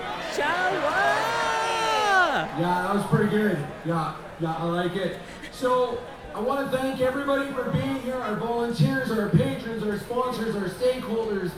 Yeah, 2.59 2.83
that 2.83 2.95
was 2.95 3.05
pretty 3.07 3.29
good. 3.29 3.57
Yeah, 3.85 4.15
yeah, 4.39 4.55
I 4.55 4.63
like 4.63 4.95
it. 4.95 5.17
So 5.51 5.99
I 6.35 6.39
want 6.39 6.69
to 6.69 6.77
thank 6.77 7.01
everybody 7.01 7.51
for 7.51 7.69
being 7.71 7.99
here, 8.01 8.15
our 8.15 8.35
volunteers, 8.35 9.09
our 9.09 9.29
patrons, 9.29 9.83
our 9.83 9.97
sponsors, 9.97 10.55
our 10.55 10.69
stakeholders, 10.69 11.51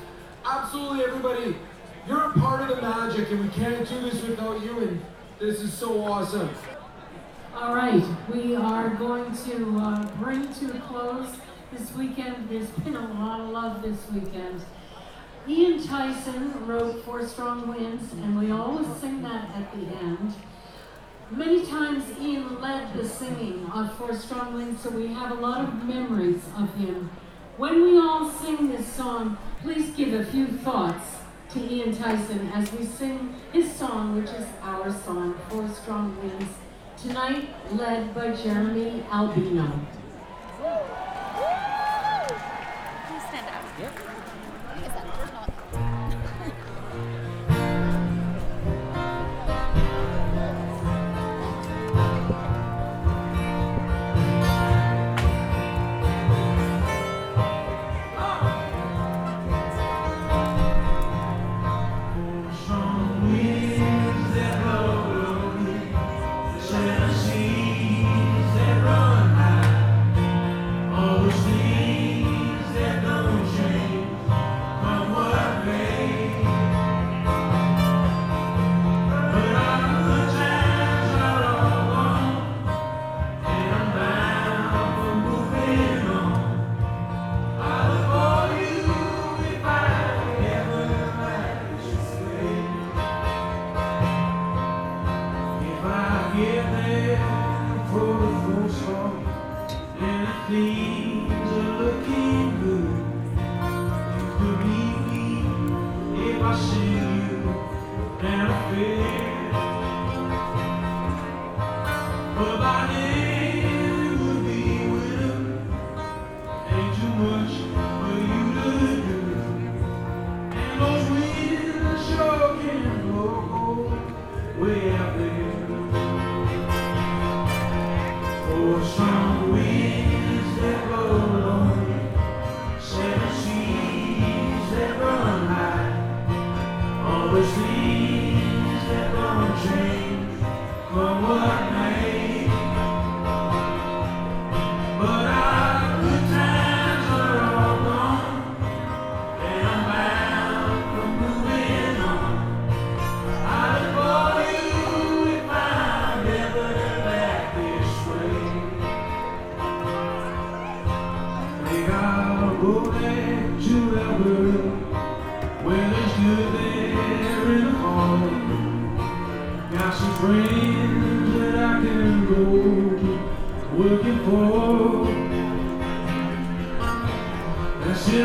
absolutely 0.46 1.04
everybody. 1.04 1.56
You're 2.08 2.32
a 2.32 2.34
part 2.34 2.62
of 2.62 2.76
the 2.76 2.82
magic, 2.82 3.30
and 3.30 3.44
we 3.44 3.50
can't 3.50 3.88
do 3.88 4.02
this 4.02 4.22
without 4.24 4.62
you, 4.64 4.80
and 4.80 5.02
this 5.38 5.62
is 5.62 5.74
so 5.74 6.02
awesome. 6.04 6.50
All 7.56 7.76
right, 7.76 8.04
we 8.34 8.56
are 8.56 8.90
going 8.90 9.36
to 9.46 9.80
uh, 9.80 10.06
bring 10.16 10.52
to 10.54 10.78
a 10.78 10.80
close 10.80 11.28
this 11.74 11.94
weekend. 11.94 12.48
There's 12.50 12.70
been 12.70 12.96
a 12.96 13.14
lot 13.16 13.42
of 13.42 13.50
love 13.50 13.82
this 13.82 13.98
weekend. 14.12 14.62
Ian 15.48 15.84
Tyson 15.86 16.66
wrote 16.66 17.04
Four 17.04 17.28
Strong 17.28 17.68
Winds, 17.68 18.14
and 18.14 18.40
we 18.40 18.52
always 18.52 18.88
sing 19.02 19.22
that 19.24 19.50
at 19.56 19.72
the 19.74 19.86
end. 19.98 20.34
Many 21.32 21.64
times 21.64 22.06
Ian 22.20 22.60
led 22.60 22.92
the 22.96 23.08
singing 23.08 23.66
on 23.72 23.92
Strong 24.20 24.56
Winds, 24.56 24.82
so 24.82 24.90
we 24.90 25.08
have 25.14 25.32
a 25.32 25.36
lot 25.36 25.62
of 25.62 25.88
memories 25.88 26.42
of 26.58 26.74
him. 26.74 27.12
When 27.58 27.84
we 27.84 28.00
all 28.00 28.32
sing 28.32 28.70
this 28.70 28.92
song, 28.92 29.38
please 29.62 29.92
give 29.92 30.12
a 30.14 30.26
few 30.26 30.48
thoughts 30.48 31.18
to 31.52 31.60
Ian 31.60 31.96
Tyson 31.96 32.50
as 32.56 32.72
we 32.74 32.84
sing 32.84 33.36
his 33.54 33.72
song, 33.72 34.16
which 34.16 34.32
is 34.32 34.48
our 34.64 34.92
song, 34.92 35.36
Four 35.50 35.70
Strong 35.70 36.18
Winds, 36.20 36.52
tonight 37.00 37.50
led 37.74 38.16
by 38.16 38.36
Jeremy 38.36 39.04
Albino. 39.12 39.72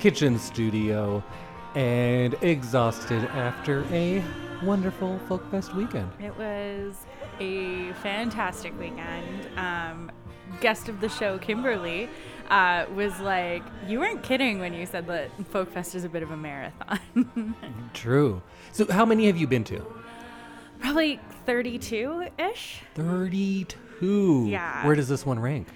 Kitchen 0.00 0.38
Studio 0.38 1.22
and 1.74 2.34
exhausted 2.40 3.22
after 3.32 3.84
a 3.90 4.24
wonderful 4.62 5.18
Folk 5.28 5.48
Fest 5.50 5.74
weekend. 5.74 6.10
It 6.18 6.34
was 6.38 6.94
a 7.38 7.92
fantastic 8.02 8.78
weekend. 8.78 9.46
Um, 9.58 10.10
guest 10.62 10.88
of 10.88 11.02
the 11.02 11.10
show, 11.10 11.36
Kimberly, 11.36 12.08
uh, 12.48 12.86
was 12.94 13.20
like, 13.20 13.62
You 13.86 14.00
weren't 14.00 14.22
kidding 14.22 14.58
when 14.58 14.72
you 14.72 14.86
said 14.86 15.06
that 15.08 15.30
Folk 15.48 15.70
Fest 15.70 15.94
is 15.94 16.04
a 16.04 16.08
bit 16.08 16.22
of 16.22 16.30
a 16.30 16.36
marathon. 16.36 17.54
True. 17.92 18.40
So, 18.72 18.90
how 18.90 19.04
many 19.04 19.26
have 19.26 19.36
you 19.36 19.46
been 19.46 19.64
to? 19.64 19.84
Probably 20.80 21.20
32 21.44 22.28
ish. 22.38 22.80
32. 22.94 24.46
Yeah. 24.48 24.86
Where 24.86 24.94
does 24.96 25.08
this 25.08 25.26
one 25.26 25.38
rank? 25.38 25.68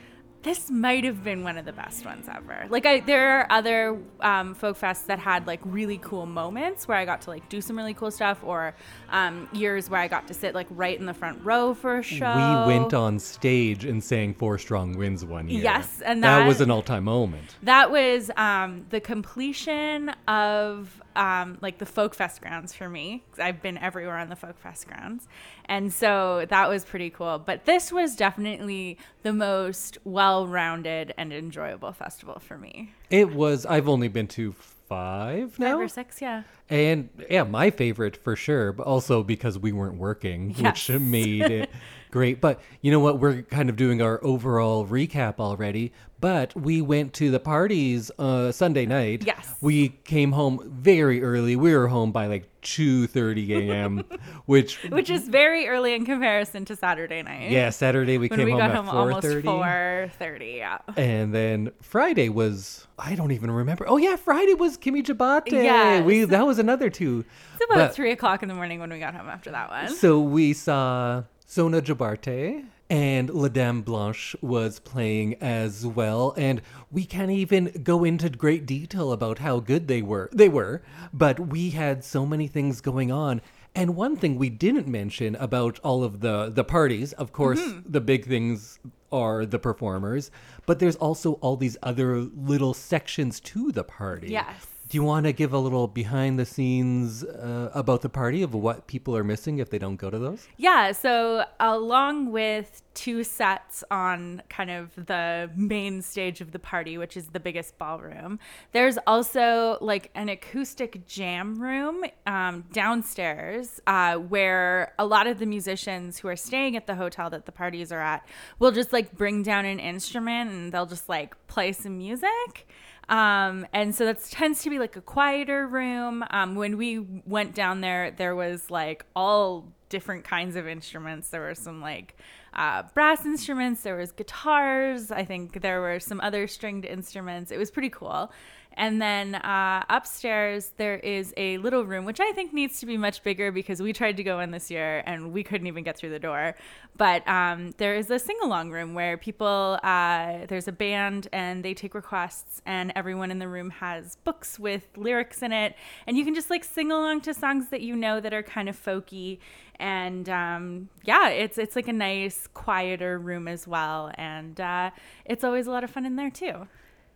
This 0.44 0.70
might 0.70 1.04
have 1.04 1.24
been 1.24 1.42
one 1.42 1.56
of 1.56 1.64
the 1.64 1.72
best 1.72 2.04
ones 2.04 2.28
ever. 2.30 2.66
Like, 2.68 2.84
I, 2.84 3.00
there 3.00 3.40
are 3.40 3.46
other 3.50 3.98
um, 4.20 4.54
folk 4.54 4.78
fests 4.78 5.06
that 5.06 5.18
had 5.18 5.46
like 5.46 5.60
really 5.64 5.98
cool 5.98 6.26
moments 6.26 6.86
where 6.86 6.98
I 6.98 7.06
got 7.06 7.22
to 7.22 7.30
like 7.30 7.48
do 7.48 7.62
some 7.62 7.76
really 7.76 7.94
cool 7.94 8.10
stuff, 8.10 8.40
or 8.44 8.74
um, 9.08 9.48
years 9.52 9.88
where 9.88 10.00
I 10.00 10.06
got 10.06 10.28
to 10.28 10.34
sit 10.34 10.54
like 10.54 10.66
right 10.70 10.98
in 10.98 11.06
the 11.06 11.14
front 11.14 11.42
row 11.42 11.72
for 11.72 11.98
a 11.98 12.02
show. 12.02 12.66
We 12.66 12.76
went 12.76 12.92
on 12.92 13.18
stage 13.18 13.86
and 13.86 14.04
sang 14.04 14.34
Four 14.34 14.58
Strong 14.58 14.98
Winds 14.98 15.24
one 15.24 15.48
year. 15.48 15.62
Yes, 15.62 16.02
and 16.04 16.22
that, 16.22 16.46
was 16.46 16.60
an 16.60 16.70
all 16.70 16.82
time 16.82 17.04
moment. 17.04 17.56
That 17.62 17.90
was 17.90 18.30
um, 18.36 18.84
the 18.90 19.00
completion 19.00 20.10
of 20.28 21.00
um, 21.16 21.58
like 21.60 21.78
the 21.78 21.86
folk 21.86 22.14
fest 22.14 22.40
grounds 22.42 22.72
for 22.74 22.88
me. 22.88 23.22
I've 23.38 23.62
been 23.62 23.78
everywhere 23.78 24.16
on 24.18 24.28
the 24.28 24.36
folk 24.36 24.58
fest 24.60 24.86
grounds, 24.88 25.28
and 25.66 25.92
so 25.92 26.46
that 26.48 26.68
was 26.68 26.84
pretty 26.84 27.10
cool. 27.10 27.38
But 27.38 27.64
this 27.64 27.92
was 27.92 28.16
definitely 28.16 28.98
the 29.22 29.32
most 29.32 29.98
well-rounded 30.04 31.14
and 31.16 31.32
enjoyable 31.32 31.92
festival 31.92 32.38
for 32.40 32.58
me. 32.58 32.92
It 33.10 33.32
was, 33.34 33.64
I've 33.66 33.88
only 33.88 34.08
been 34.08 34.26
to 34.28 34.52
five 34.52 35.58
now. 35.58 35.76
Five 35.76 35.80
or 35.84 35.88
six, 35.88 36.20
yeah. 36.20 36.42
And 36.68 37.08
yeah, 37.30 37.44
my 37.44 37.70
favorite 37.70 38.16
for 38.16 38.36
sure, 38.36 38.72
but 38.72 38.86
also 38.86 39.22
because 39.22 39.58
we 39.58 39.72
weren't 39.72 39.96
working, 39.96 40.54
Yes. 40.56 40.88
which 40.88 40.98
made 41.00 41.42
it 41.50 41.70
great. 42.14 42.40
But 42.40 42.60
you 42.80 42.92
know 42.92 43.00
what? 43.00 43.18
We're 43.18 43.42
kind 43.42 43.68
of 43.68 43.74
doing 43.76 44.00
our 44.00 44.22
overall 44.24 44.86
recap 44.86 45.40
already. 45.40 45.92
But 46.20 46.54
we 46.56 46.80
went 46.80 47.12
to 47.14 47.30
the 47.30 47.40
parties 47.40 48.10
uh, 48.18 48.50
Sunday 48.52 48.86
night. 48.86 49.24
Yes. 49.26 49.56
We 49.60 49.90
came 50.04 50.32
home 50.32 50.60
very 50.72 51.22
early. 51.22 51.54
We 51.54 51.76
were 51.76 51.88
home 51.88 52.12
by 52.12 52.28
like 52.28 52.48
two 52.62 53.06
thirty 53.08 53.52
a.m., 53.68 54.04
which 54.46 54.82
Which 54.84 55.10
is 55.10 55.28
very 55.28 55.68
early 55.68 55.92
in 55.92 56.06
comparison 56.06 56.64
to 56.66 56.76
Saturday 56.76 57.22
night. 57.22 57.50
yeah, 57.50 57.68
Saturday 57.68 58.16
we 58.16 58.28
when 58.28 58.38
came 58.38 58.46
we 58.46 58.52
home 58.52 58.60
got 58.60 58.70
at 58.70 58.76
home 58.76 58.86
four 58.86 58.94
almost 59.00 59.26
thirty. 59.26 59.42
four 59.46 60.10
thirty. 60.18 60.54
Yeah. 60.58 60.78
And 60.96 61.34
then 61.34 61.72
Friday 61.82 62.30
was 62.30 62.86
I 62.98 63.16
don't 63.16 63.32
even 63.32 63.50
remember. 63.50 63.84
Oh 63.86 63.98
yeah, 63.98 64.16
Friday 64.16 64.54
was 64.54 64.78
Kimi 64.78 65.02
Djabate. 65.02 65.50
Yes. 65.52 66.02
We 66.06 66.24
that 66.24 66.46
was 66.46 66.58
another 66.58 66.88
two. 66.88 67.26
It's 67.56 67.64
about 67.66 67.88
But- 67.88 67.94
three 67.94 68.12
o'clock 68.12 68.42
in 68.42 68.48
the 68.48 68.54
morning 68.54 68.80
when 68.80 68.88
we 68.90 68.98
got 68.98 69.14
home 69.14 69.28
after 69.28 69.50
that 69.50 69.68
one. 69.68 69.94
So 69.94 70.20
we 70.20 70.54
saw 70.54 71.24
Sona 71.54 71.80
Jobarteh 71.80 72.64
and 72.90 73.30
La 73.30 73.46
Dame 73.46 73.82
Blanche 73.82 74.34
was 74.42 74.80
playing 74.80 75.34
as 75.40 75.86
well. 75.86 76.34
And 76.36 76.60
we 76.90 77.04
can't 77.04 77.30
even 77.30 77.80
go 77.84 78.02
into 78.02 78.28
great 78.28 78.66
detail 78.66 79.12
about 79.12 79.38
how 79.38 79.60
good 79.60 79.86
they 79.86 80.02
were. 80.02 80.28
They 80.32 80.48
were, 80.48 80.82
but 81.12 81.38
we 81.38 81.70
had 81.70 82.02
so 82.02 82.26
many 82.26 82.48
things 82.48 82.80
going 82.80 83.12
on. 83.12 83.40
And 83.72 83.94
one 83.94 84.16
thing 84.16 84.36
we 84.36 84.50
didn't 84.50 84.88
mention 84.88 85.36
about 85.36 85.78
all 85.84 86.02
of 86.02 86.22
the 86.22 86.50
the 86.52 86.64
parties, 86.64 87.12
of 87.12 87.30
course, 87.30 87.60
Mm-hmm. 87.60 87.92
the 87.92 88.00
big 88.00 88.26
things 88.26 88.80
are 89.12 89.46
the 89.46 89.60
performers, 89.60 90.32
but 90.66 90.80
there's 90.80 90.96
also 90.96 91.34
all 91.34 91.56
these 91.56 91.76
other 91.84 92.16
little 92.18 92.74
sections 92.74 93.38
to 93.38 93.70
the 93.70 93.84
party. 93.84 94.30
Yes. 94.32 94.66
Do 94.94 94.98
you 94.98 95.02
want 95.02 95.26
to 95.26 95.32
give 95.32 95.52
a 95.52 95.58
little 95.58 95.88
behind 95.88 96.38
the 96.38 96.46
scenes 96.46 97.24
uh, 97.24 97.68
about 97.74 98.02
the 98.02 98.08
party 98.08 98.44
of 98.44 98.54
what 98.54 98.86
people 98.86 99.16
are 99.16 99.24
missing 99.24 99.58
if 99.58 99.68
they 99.68 99.76
don't 99.80 99.96
go 99.96 100.08
to 100.08 100.20
those? 100.20 100.46
Yeah, 100.56 100.92
so 100.92 101.46
along 101.58 102.30
with 102.30 102.80
two 102.94 103.24
sets 103.24 103.82
on 103.90 104.40
kind 104.48 104.70
of 104.70 104.94
the 104.94 105.50
main 105.56 106.00
stage 106.00 106.40
of 106.40 106.52
the 106.52 106.60
party, 106.60 106.96
which 106.96 107.16
is 107.16 107.26
the 107.30 107.40
biggest 107.40 107.76
ballroom, 107.76 108.38
there's 108.70 108.96
also 109.04 109.78
like 109.80 110.12
an 110.14 110.28
acoustic 110.28 111.04
jam 111.08 111.60
room 111.60 112.04
um, 112.28 112.64
downstairs 112.72 113.80
uh, 113.88 114.14
where 114.14 114.94
a 115.00 115.04
lot 115.04 115.26
of 115.26 115.40
the 115.40 115.46
musicians 115.46 116.20
who 116.20 116.28
are 116.28 116.36
staying 116.36 116.76
at 116.76 116.86
the 116.86 116.94
hotel 116.94 117.28
that 117.30 117.46
the 117.46 117.52
parties 117.52 117.90
are 117.90 118.00
at 118.00 118.24
will 118.60 118.70
just 118.70 118.92
like 118.92 119.10
bring 119.16 119.42
down 119.42 119.64
an 119.64 119.80
instrument 119.80 120.50
and 120.50 120.72
they'll 120.72 120.86
just 120.86 121.08
like 121.08 121.34
play 121.48 121.72
some 121.72 121.98
music. 121.98 122.68
Um, 123.08 123.66
and 123.72 123.94
so 123.94 124.04
that 124.06 124.22
tends 124.30 124.62
to 124.62 124.70
be 124.70 124.78
like 124.78 124.96
a 124.96 125.00
quieter 125.00 125.66
room. 125.66 126.24
Um, 126.30 126.54
when 126.54 126.76
we 126.76 126.98
went 127.26 127.54
down 127.54 127.80
there, 127.80 128.10
there 128.10 128.34
was 128.34 128.70
like 128.70 129.04
all 129.14 129.72
different 129.88 130.24
kinds 130.24 130.56
of 130.56 130.66
instruments. 130.66 131.28
There 131.28 131.42
were 131.42 131.54
some 131.54 131.80
like 131.80 132.16
uh, 132.54 132.84
brass 132.94 133.24
instruments, 133.26 133.82
there 133.82 133.96
was 133.96 134.12
guitars. 134.12 135.10
I 135.10 135.24
think 135.24 135.60
there 135.60 135.80
were 135.80 135.98
some 136.00 136.20
other 136.20 136.46
stringed 136.46 136.84
instruments. 136.84 137.50
It 137.50 137.58
was 137.58 137.70
pretty 137.70 137.90
cool. 137.90 138.30
And 138.76 139.00
then 139.00 139.36
uh, 139.36 139.84
upstairs, 139.88 140.72
there 140.76 140.96
is 140.96 141.32
a 141.36 141.58
little 141.58 141.84
room, 141.84 142.04
which 142.04 142.20
I 142.20 142.32
think 142.32 142.52
needs 142.52 142.80
to 142.80 142.86
be 142.86 142.96
much 142.96 143.22
bigger 143.22 143.52
because 143.52 143.80
we 143.80 143.92
tried 143.92 144.16
to 144.16 144.24
go 144.24 144.40
in 144.40 144.50
this 144.50 144.70
year 144.70 145.02
and 145.06 145.32
we 145.32 145.44
couldn't 145.44 145.66
even 145.66 145.84
get 145.84 145.96
through 145.96 146.10
the 146.10 146.18
door. 146.18 146.56
But 146.96 147.26
um, 147.28 147.72
there 147.78 147.94
is 147.94 148.10
a 148.10 148.18
sing 148.18 148.38
along 148.42 148.70
room 148.70 148.94
where 148.94 149.16
people, 149.16 149.78
uh, 149.82 150.46
there's 150.46 150.68
a 150.68 150.72
band 150.72 151.28
and 151.32 151.64
they 151.64 151.74
take 151.74 151.94
requests, 151.94 152.62
and 152.66 152.92
everyone 152.96 153.30
in 153.30 153.38
the 153.38 153.48
room 153.48 153.70
has 153.70 154.16
books 154.24 154.58
with 154.58 154.86
lyrics 154.96 155.42
in 155.42 155.52
it. 155.52 155.76
And 156.06 156.16
you 156.16 156.24
can 156.24 156.34
just 156.34 156.50
like 156.50 156.64
sing 156.64 156.90
along 156.90 157.22
to 157.22 157.34
songs 157.34 157.68
that 157.68 157.80
you 157.80 157.94
know 157.94 158.20
that 158.20 158.34
are 158.34 158.42
kind 158.42 158.68
of 158.68 158.82
folky. 158.82 159.38
And 159.76 160.28
um, 160.28 160.88
yeah, 161.04 161.30
it's, 161.30 161.58
it's 161.58 161.76
like 161.76 161.88
a 161.88 161.92
nice, 161.92 162.48
quieter 162.54 163.18
room 163.18 163.48
as 163.48 163.66
well. 163.66 164.10
And 164.14 164.60
uh, 164.60 164.90
it's 165.24 165.44
always 165.44 165.66
a 165.66 165.70
lot 165.70 165.84
of 165.84 165.90
fun 165.90 166.06
in 166.06 166.16
there 166.16 166.30
too. 166.30 166.66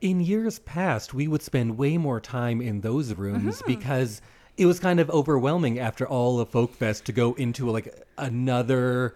In 0.01 0.21
years 0.21 0.61
past, 0.61 1.13
we 1.13 1.27
would 1.27 1.43
spend 1.43 1.77
way 1.77 1.99
more 1.99 2.21
time 2.21 2.61
in 2.61 2.81
those 2.83 3.15
rooms 3.15 3.57
Mm-hmm. 3.59 3.67
because 3.67 4.21
it 4.57 4.67
was 4.67 4.79
kind 4.81 5.01
of 5.01 5.11
overwhelming 5.11 5.79
after 5.79 6.07
all 6.07 6.39
of 6.41 6.49
Folk 6.51 6.75
Fest 6.75 7.05
to 7.07 7.13
go 7.13 7.35
into 7.35 7.69
like 7.71 7.95
another 8.17 9.15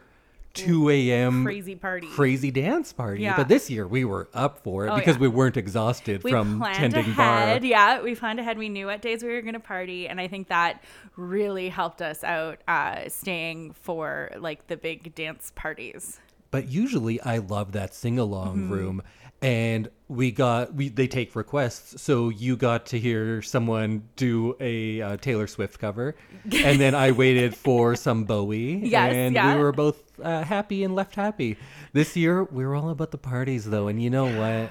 2 0.55 0.91
a.m. 0.91 1.45
Crazy 1.45 1.74
party. 1.76 2.07
crazy 2.09 2.51
dance 2.51 2.93
party. 2.93 3.22
Yeah. 3.22 3.37
But 3.37 3.49
this 3.49 3.70
year 3.70 3.87
we 3.87 4.05
were 4.05 4.28
up 4.35 4.59
for 4.59 4.87
it 4.87 4.91
Oh, 4.91 4.97
because 4.97 5.16
yeah. 5.16 5.22
we 5.22 5.28
weren't 5.28 5.57
exhausted 5.57 6.22
we 6.24 6.30
from 6.30 6.59
planned 6.59 6.76
tending 6.76 7.01
ahead. 7.12 7.62
bar. 7.62 7.66
Yeah, 7.66 8.03
we 8.03 8.14
planned 8.14 8.39
ahead. 8.41 8.59
We 8.59 8.68
knew 8.68 8.87
what 8.87 9.01
days 9.03 9.22
we 9.22 9.30
were 9.30 9.41
going 9.41 9.55
to 9.55 9.61
party, 9.61 10.09
and 10.09 10.20
I 10.20 10.28
think 10.28 10.49
that 10.49 10.83
really 11.16 11.68
helped 11.70 12.03
us 12.03 12.22
out 12.22 12.59
uh, 12.68 13.09
staying 13.09 13.72
for 13.72 14.30
like 14.37 14.66
the 14.66 14.76
big 14.76 15.14
dance 15.14 15.53
parties. 15.55 16.20
But 16.51 16.68
usually 16.68 17.18
I 17.22 17.39
love 17.39 17.72
that 17.72 17.95
sing 17.95 18.18
along 18.18 18.57
Mm-hmm. 18.59 18.72
room. 18.72 19.03
And 19.43 19.90
we 20.09 20.30
got 20.30 20.74
we 20.74 20.88
they 20.88 21.09
take 21.09 21.34
requests, 21.34 22.01
so 22.01 22.28
you 22.28 22.57
got 22.57 22.86
to 22.86 22.99
hear 22.99 23.43
someone 23.43 24.09
do 24.16 24.57
a 24.61 25.01
uh, 25.03 25.16
Taylor 25.16 25.47
Swift 25.47 25.78
cover, 25.80 26.14
and 26.53 26.80
then 26.80 26.95
I 26.95 27.12
waited 27.12 27.57
for 27.57 27.97
some 27.97 28.24
Bowie, 28.24 28.80
Yes, 28.84 29.12
and 29.14 29.34
yeah. 29.34 29.55
we 29.55 29.61
were 29.61 29.72
both 29.72 30.01
uh, 30.22 30.45
happy 30.45 30.84
and 30.84 30.95
left 30.95 31.14
happy. 31.16 31.57
This 31.93 32.16
year 32.16 32.45
we 32.45 32.64
were 32.64 32.76
all 32.76 32.90
about 32.90 33.11
the 33.11 33.18
parties 33.18 33.64
though, 33.64 33.88
and 33.88 34.01
you 34.03 34.11
know 34.11 34.26
what? 34.38 34.70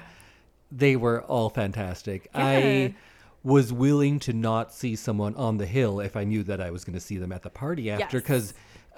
They 0.70 0.96
were 0.96 1.22
all 1.24 1.50
fantastic. 1.50 2.28
I 2.32 2.94
was 3.42 3.72
willing 3.72 4.20
to 4.20 4.32
not 4.32 4.72
see 4.72 4.94
someone 4.96 5.34
on 5.34 5.58
the 5.58 5.66
hill 5.66 6.00
if 6.00 6.16
I 6.16 6.24
knew 6.24 6.42
that 6.44 6.60
I 6.60 6.70
was 6.70 6.84
going 6.84 6.94
to 6.94 7.00
see 7.00 7.16
them 7.16 7.32
at 7.32 7.42
the 7.42 7.50
party 7.50 7.90
after 7.90 8.18
Yes. 8.18 8.54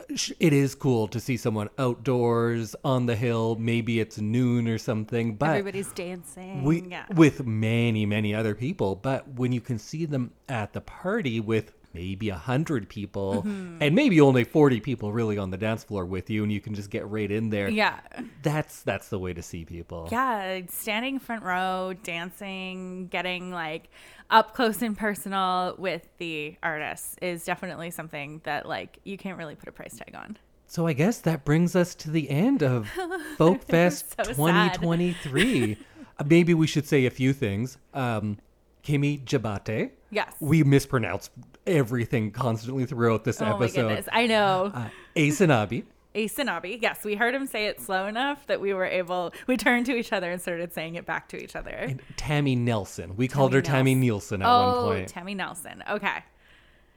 It 0.08 0.52
is 0.52 0.74
cool 0.74 1.08
to 1.08 1.20
see 1.20 1.36
someone 1.36 1.68
outdoors 1.78 2.74
on 2.84 3.06
the 3.06 3.16
hill. 3.16 3.56
Maybe 3.56 4.00
it's 4.00 4.18
noon 4.18 4.68
or 4.68 4.78
something, 4.78 5.36
but 5.36 5.50
Everybody's 5.50 5.92
dancing. 5.92 6.62
we 6.64 6.82
yeah. 6.82 7.06
with 7.14 7.46
many 7.46 8.06
many 8.06 8.34
other 8.34 8.54
people. 8.54 8.96
But 8.96 9.28
when 9.28 9.52
you 9.52 9.60
can 9.60 9.78
see 9.78 10.04
them 10.04 10.32
at 10.48 10.72
the 10.72 10.80
party 10.80 11.40
with 11.40 11.72
maybe 11.94 12.28
a 12.28 12.34
hundred 12.36 12.88
people, 12.88 13.42
Mm-hmm. 13.46 13.78
and 13.80 13.94
maybe 13.94 14.20
only 14.20 14.44
forty 14.44 14.80
people 14.80 15.12
really 15.12 15.38
on 15.38 15.50
the 15.50 15.56
dance 15.56 15.84
floor 15.84 16.04
with 16.04 16.28
you, 16.28 16.42
and 16.42 16.52
you 16.52 16.60
can 16.60 16.74
just 16.74 16.90
get 16.90 17.06
right 17.08 17.30
in 17.30 17.50
there. 17.50 17.68
Yeah. 17.70 18.00
That's 18.42 18.82
that's 18.82 19.08
the 19.08 19.18
way 19.18 19.32
to 19.32 19.42
see 19.42 19.64
people. 19.64 20.08
Yeah, 20.12 20.60
standing 20.68 21.18
front 21.18 21.42
row, 21.44 21.94
dancing, 22.02 23.06
getting 23.08 23.50
like 23.50 23.88
up 24.30 24.54
close 24.54 24.82
and 24.82 24.96
personal 24.96 25.74
with 25.78 26.08
the 26.18 26.56
artists 26.62 27.16
is 27.22 27.44
definitely 27.44 27.90
something 27.90 28.40
that 28.44 28.66
like 28.66 28.98
you 29.04 29.16
can't 29.16 29.38
really 29.38 29.54
put 29.54 29.68
a 29.68 29.72
price 29.72 29.96
tag 29.96 30.14
on. 30.14 30.36
So 30.66 30.86
I 30.86 30.92
guess 30.94 31.18
that 31.20 31.44
brings 31.44 31.76
us 31.76 31.94
to 31.96 32.10
the 32.10 32.28
end 32.30 32.62
of 32.62 32.88
Folk 33.36 33.62
Fest 33.64 34.16
So 34.16 34.24
2023. 34.32 35.76
Uh, 36.18 36.24
Maybe 36.26 36.54
we 36.54 36.66
should 36.66 36.86
say 36.86 37.06
a 37.06 37.10
few 37.10 37.32
things. 37.32 37.76
Um, 37.92 38.38
Kimi 38.82 39.18
Djabate. 39.18 39.90
Yes. 40.14 40.32
We 40.38 40.62
mispronounce 40.62 41.30
everything 41.66 42.30
constantly 42.30 42.86
throughout 42.86 43.24
this 43.24 43.42
oh 43.42 43.46
my 43.46 43.54
episode. 43.56 43.88
goodness. 43.88 44.08
I 44.12 44.26
know. 44.26 44.70
Uh, 44.72 44.88
Aysanabee. 45.16 45.84
Aysanabee. 46.14 46.80
Yes, 46.80 47.04
we 47.04 47.16
heard 47.16 47.34
him 47.34 47.46
say 47.46 47.66
it 47.66 47.80
slow 47.80 48.06
enough 48.06 48.46
that 48.46 48.60
we 48.60 48.72
were 48.72 48.84
able 48.84 49.32
we 49.48 49.56
turned 49.56 49.86
to 49.86 49.96
each 49.96 50.12
other 50.12 50.30
and 50.30 50.40
started 50.40 50.72
saying 50.72 50.94
it 50.94 51.04
back 51.04 51.28
to 51.30 51.42
each 51.42 51.56
other. 51.56 51.70
and 51.70 52.00
Tammy 52.16 52.54
Nelson. 52.54 53.16
We 53.16 53.26
called 53.26 53.52
her 53.52 53.60
Tammy 53.60 53.90
Tammy 53.90 53.94
Nielsen 53.96 54.42
at 54.42 54.48
oh, 54.48 54.86
one 54.86 54.96
point. 54.96 55.08
Tammy 55.08 55.34
Nelson. 55.34 55.82
Okay. 55.90 56.22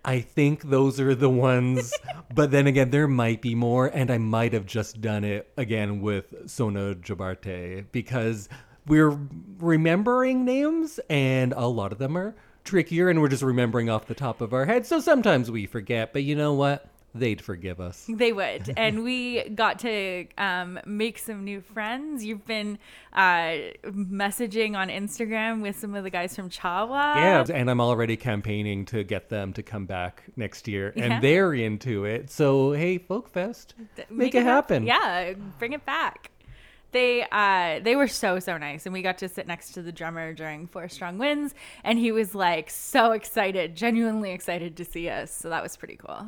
I 0.06 0.22
think 0.22 0.64
those 0.64 1.02
are 1.02 1.16
the 1.16 1.30
ones, 1.30 1.92
but 2.36 2.52
then 2.52 2.68
again, 2.68 2.92
there 2.92 3.08
might 3.08 3.42
be 3.42 3.56
more, 3.56 3.88
and 3.88 4.10
I 4.10 4.20
might 4.20 4.54
have 4.54 4.66
just 4.66 5.02
done 5.02 5.24
it 5.24 5.52
again 5.58 6.02
with 6.02 6.34
Sona 6.50 6.96
Jobarteh 6.96 7.86
because 7.92 8.48
we're 8.86 9.20
remembering 9.60 10.46
names, 10.46 11.00
and 11.10 11.52
a 11.54 11.68
lot 11.68 11.92
of 11.92 11.98
them 11.98 12.18
are 12.18 12.36
trickier, 12.68 13.10
and 13.10 13.20
we're 13.22 13.30
just 13.30 13.44
remembering 13.44 13.90
off 13.90 14.06
the 14.08 14.14
top 14.16 14.42
of 14.42 14.54
our 14.54 14.66
head. 14.66 14.86
So 14.86 15.00
sometimes 15.00 15.50
we 15.50 15.66
forget, 15.66 16.14
but 16.14 16.24
you 16.24 16.36
know 16.36 16.54
what? 16.54 16.86
They'd 17.16 17.42
forgive 17.42 17.80
us. 17.80 18.06
They 18.08 18.32
would. 18.32 18.72
and 18.78 19.04
we 19.04 19.48
got 19.50 19.80
to 19.80 20.28
um, 20.38 20.80
make 20.86 21.18
some 21.18 21.44
new 21.46 21.62
friends. 21.62 22.24
You've 22.24 22.46
been 22.46 22.78
uh, 23.14 23.56
messaging 23.86 24.76
on 24.76 24.90
Instagram 24.90 25.62
with 25.62 25.80
some 25.80 25.96
of 25.96 26.04
the 26.04 26.10
guys 26.12 26.36
from 26.36 26.50
Cha 26.50 26.86
Wa. 26.86 27.16
Yeah, 27.16 27.46
and 27.52 27.72
I'm 27.72 27.82
already 27.82 28.18
campaigning 28.18 28.86
to 28.88 29.04
get 29.04 29.30
them 29.30 29.54
to 29.54 29.64
come 29.64 29.86
back 29.86 30.24
next 30.36 30.68
year, 30.68 30.94
and 30.96 31.14
Yeah. 31.14 31.20
they're 31.20 31.54
into 31.54 32.06
it. 32.06 32.30
So 32.30 32.74
hey, 32.74 33.00
Folk 33.00 33.30
Fest, 33.30 33.74
make, 34.12 34.36
it 34.36 34.44
happen. 34.44 34.86
Yeah, 34.86 35.34
bring 35.58 35.74
it 35.74 35.86
back. 35.86 36.30
They 36.92 37.26
uh 37.32 37.80
they 37.84 37.96
were 37.96 38.08
so 38.08 38.40
so 38.40 38.58
nice 38.58 38.86
and 38.86 38.94
we 38.94 39.02
got 39.02 39.18
to 39.20 39.28
sit 39.30 39.46
next 39.48 39.72
to 39.74 39.82
the 39.82 39.92
drummer 39.92 40.34
during 40.34 40.68
Four 40.68 40.88
Strong 40.90 41.18
Winds 41.18 41.54
and 41.84 42.00
he 42.00 42.12
was 42.12 42.34
like 42.34 42.70
so 42.70 43.12
excited, 43.12 43.76
genuinely 43.76 44.32
excited 44.32 44.78
to 44.78 44.86
see 44.86 45.10
us. 45.10 45.32
So 45.32 45.50
that 45.50 45.62
was 45.62 45.76
pretty 45.76 45.98
cool. 45.98 46.28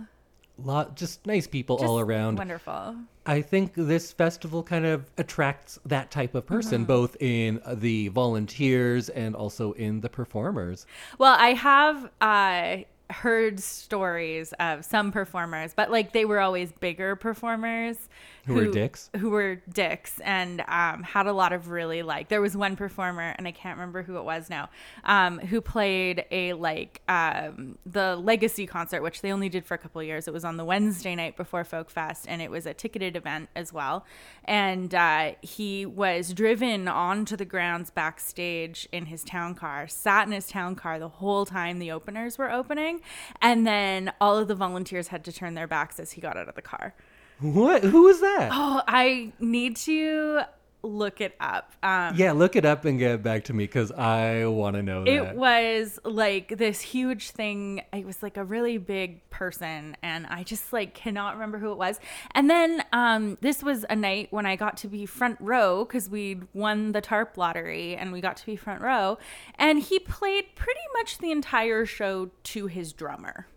lot 0.61 0.95
just 0.97 1.25
nice 1.25 1.47
people 1.47 1.77
Just 1.77 1.87
all 1.87 1.99
around. 1.99 2.37
Wonderful. 2.37 2.95
I 3.25 3.41
think 3.41 3.73
this 3.75 4.11
festival 4.11 4.61
kind 4.63 4.85
of 4.85 5.05
attracts 5.17 5.79
that 5.85 6.11
type 6.11 6.35
of 6.35 6.45
person, 6.45 6.79
Mm-hmm. 6.81 6.87
both 6.87 7.15
in 7.21 7.61
the 7.75 8.09
volunteers 8.09 9.07
and 9.09 9.35
also 9.35 9.71
in 9.73 10.01
the 10.01 10.09
performers. 10.09 10.85
Well, 11.17 11.35
I 11.39 11.53
have 11.53 12.09
uh, 12.19 12.83
heard 13.09 13.59
stories 13.59 14.53
of 14.59 14.85
some 14.85 15.11
performers, 15.11 15.73
but 15.73 15.89
like 15.91 16.13
they 16.13 16.25
were 16.25 16.39
always 16.39 16.71
bigger 16.71 17.15
performers 17.15 18.09
Who 18.45 18.53
were 18.55 18.65
dicks? 18.67 19.09
Who 19.17 19.29
were 19.29 19.55
dicks 19.71 20.19
and 20.19 20.61
um, 20.67 21.03
had 21.03 21.27
a 21.27 21.33
lot 21.33 21.53
of 21.53 21.69
really 21.69 22.03
like. 22.03 22.29
There 22.29 22.41
was 22.41 22.55
one 22.55 22.75
performer, 22.75 23.35
and 23.37 23.47
I 23.47 23.51
can't 23.51 23.77
remember 23.77 24.03
who 24.03 24.17
it 24.17 24.23
was 24.23 24.49
now, 24.49 24.69
um, 25.03 25.39
who 25.39 25.61
played 25.61 26.25
a 26.31 26.53
like 26.53 27.01
um, 27.07 27.77
the 27.85 28.15
Legacy 28.15 28.65
concert, 28.65 29.01
which 29.01 29.21
they 29.21 29.31
only 29.31 29.49
did 29.49 29.65
for 29.65 29.73
a 29.73 29.77
couple 29.77 30.01
of 30.01 30.07
years. 30.07 30.27
It 30.27 30.33
was 30.33 30.45
on 30.45 30.57
the 30.57 30.65
Wednesday 30.65 31.15
night 31.15 31.37
before 31.37 31.63
Folk 31.63 31.89
Fest, 31.89 32.25
and 32.27 32.41
it 32.41 32.49
was 32.51 32.65
a 32.65 32.73
ticketed 32.73 33.15
event 33.15 33.49
as 33.55 33.71
well. 33.73 34.05
And 34.45 34.93
uh, 34.95 35.33
he 35.41 35.85
was 35.85 36.33
driven 36.33 36.87
onto 36.87 37.35
the 37.35 37.45
grounds 37.45 37.91
backstage 37.91 38.87
in 38.91 39.07
his 39.07 39.23
town 39.23 39.55
car, 39.55 39.87
sat 39.87 40.25
in 40.27 40.33
his 40.33 40.47
town 40.47 40.75
car 40.75 40.99
the 40.99 41.09
whole 41.09 41.45
time 41.45 41.79
the 41.79 41.91
openers 41.91 42.37
were 42.37 42.51
opening, 42.51 42.98
and 43.41 43.65
then 43.65 44.11
all 44.19 44.37
of 44.37 44.47
the 44.47 44.55
volunteers 44.55 45.09
had 45.09 45.23
to 45.25 45.31
turn 45.31 45.53
their 45.53 45.67
backs 45.67 45.99
as 45.99 46.11
he 46.11 46.21
got 46.21 46.37
out 46.37 46.49
of 46.49 46.55
the 46.55 46.61
car. 46.61 46.93
What? 47.39 47.83
Who 47.83 48.03
was 48.03 48.19
that? 48.21 48.49
Oh, 48.51 48.81
I 48.87 49.31
need 49.39 49.77
to 49.77 50.41
look 50.81 51.19
it 51.19 51.35
up. 51.39 51.73
Um, 51.83 52.15
Yeah, 52.15 52.31
look 52.31 52.55
it 52.55 52.63
up 52.65 52.85
and 52.85 52.97
get 52.97 53.21
back 53.21 53.43
to 53.45 53.53
me 53.53 53.65
because 53.65 53.91
I 53.91 54.45
want 54.45 54.75
to 54.77 54.81
know 54.81 55.03
It 55.03 55.19
that. 55.21 55.35
was 55.35 55.99
like 56.05 56.57
this 56.57 56.79
huge 56.81 57.31
thing. 57.31 57.81
It 57.91 58.05
was 58.05 58.23
like 58.23 58.37
a 58.37 58.43
really 58.45 58.77
big 58.77 59.29
person, 59.29 59.97
and 60.01 60.25
I 60.27 60.43
just 60.43 60.71
like 60.71 60.93
cannot 60.93 61.33
remember 61.33 61.57
who 61.57 61.71
it 61.71 61.77
was. 61.77 61.99
And 62.31 62.49
then 62.49 62.83
um, 62.93 63.37
this 63.41 63.61
was 63.61 63.85
a 63.89 63.95
night 63.95 64.27
when 64.31 64.45
I 64.45 64.55
got 64.55 64.77
to 64.77 64.87
be 64.87 65.05
front 65.05 65.37
row 65.41 65.83
because 65.83 66.09
we'd 66.09 66.47
won 66.53 66.93
the 66.93 67.01
tarp 67.01 67.37
lottery, 67.37 67.95
and 67.97 68.11
we 68.13 68.21
got 68.21 68.37
to 68.37 68.45
be 68.45 68.55
front 68.55 68.81
row. 68.81 69.17
And 69.55 69.79
he 69.79 69.99
played 69.99 70.55
pretty 70.55 70.79
much 70.93 71.17
the 71.17 71.31
entire 71.31 71.85
show 71.85 72.29
to 72.43 72.67
his 72.67 72.93
drummer. 72.93 73.47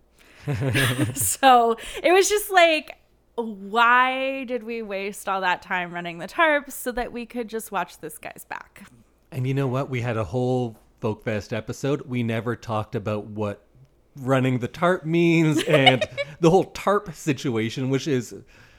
so 1.14 1.76
it 2.02 2.12
was 2.12 2.28
just 2.28 2.50
like. 2.50 2.96
Why 3.34 4.44
did 4.44 4.62
we 4.62 4.82
waste 4.82 5.28
all 5.28 5.40
that 5.40 5.62
time 5.62 5.92
running 5.92 6.18
the 6.18 6.28
tarps 6.28 6.72
so 6.72 6.92
that 6.92 7.12
we 7.12 7.26
could 7.26 7.48
just 7.48 7.72
watch 7.72 7.98
this 7.98 8.18
guy's 8.18 8.44
back? 8.48 8.84
and 9.32 9.46
you 9.46 9.54
know 9.54 9.66
what? 9.66 9.88
We 9.90 10.02
had 10.02 10.16
a 10.16 10.24
whole 10.24 10.76
Folk 11.00 11.24
Fest 11.24 11.52
episode. 11.52 12.02
We 12.02 12.22
never 12.22 12.54
talked 12.54 12.94
about 12.94 13.26
what 13.26 13.64
running 14.14 14.58
the 14.58 14.68
tarp 14.68 15.04
means 15.04 15.62
and 15.68 16.06
the 16.40 16.50
whole 16.50 16.64
tarp 16.64 17.12
situation, 17.14 17.88
which 17.88 18.06
is 18.06 18.34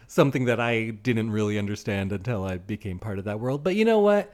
something 0.07 0.45
that 0.45 0.59
I 0.59 0.91
didn't 0.91 1.31
really 1.31 1.57
understand 1.57 2.11
until 2.13 2.45
I 2.45 2.57
became 2.57 2.99
part 2.99 3.17
of 3.19 3.25
that 3.25 3.39
world. 3.39 3.63
But 3.63 3.75
you 3.75 3.83
know 3.83 3.99
what? 3.99 4.31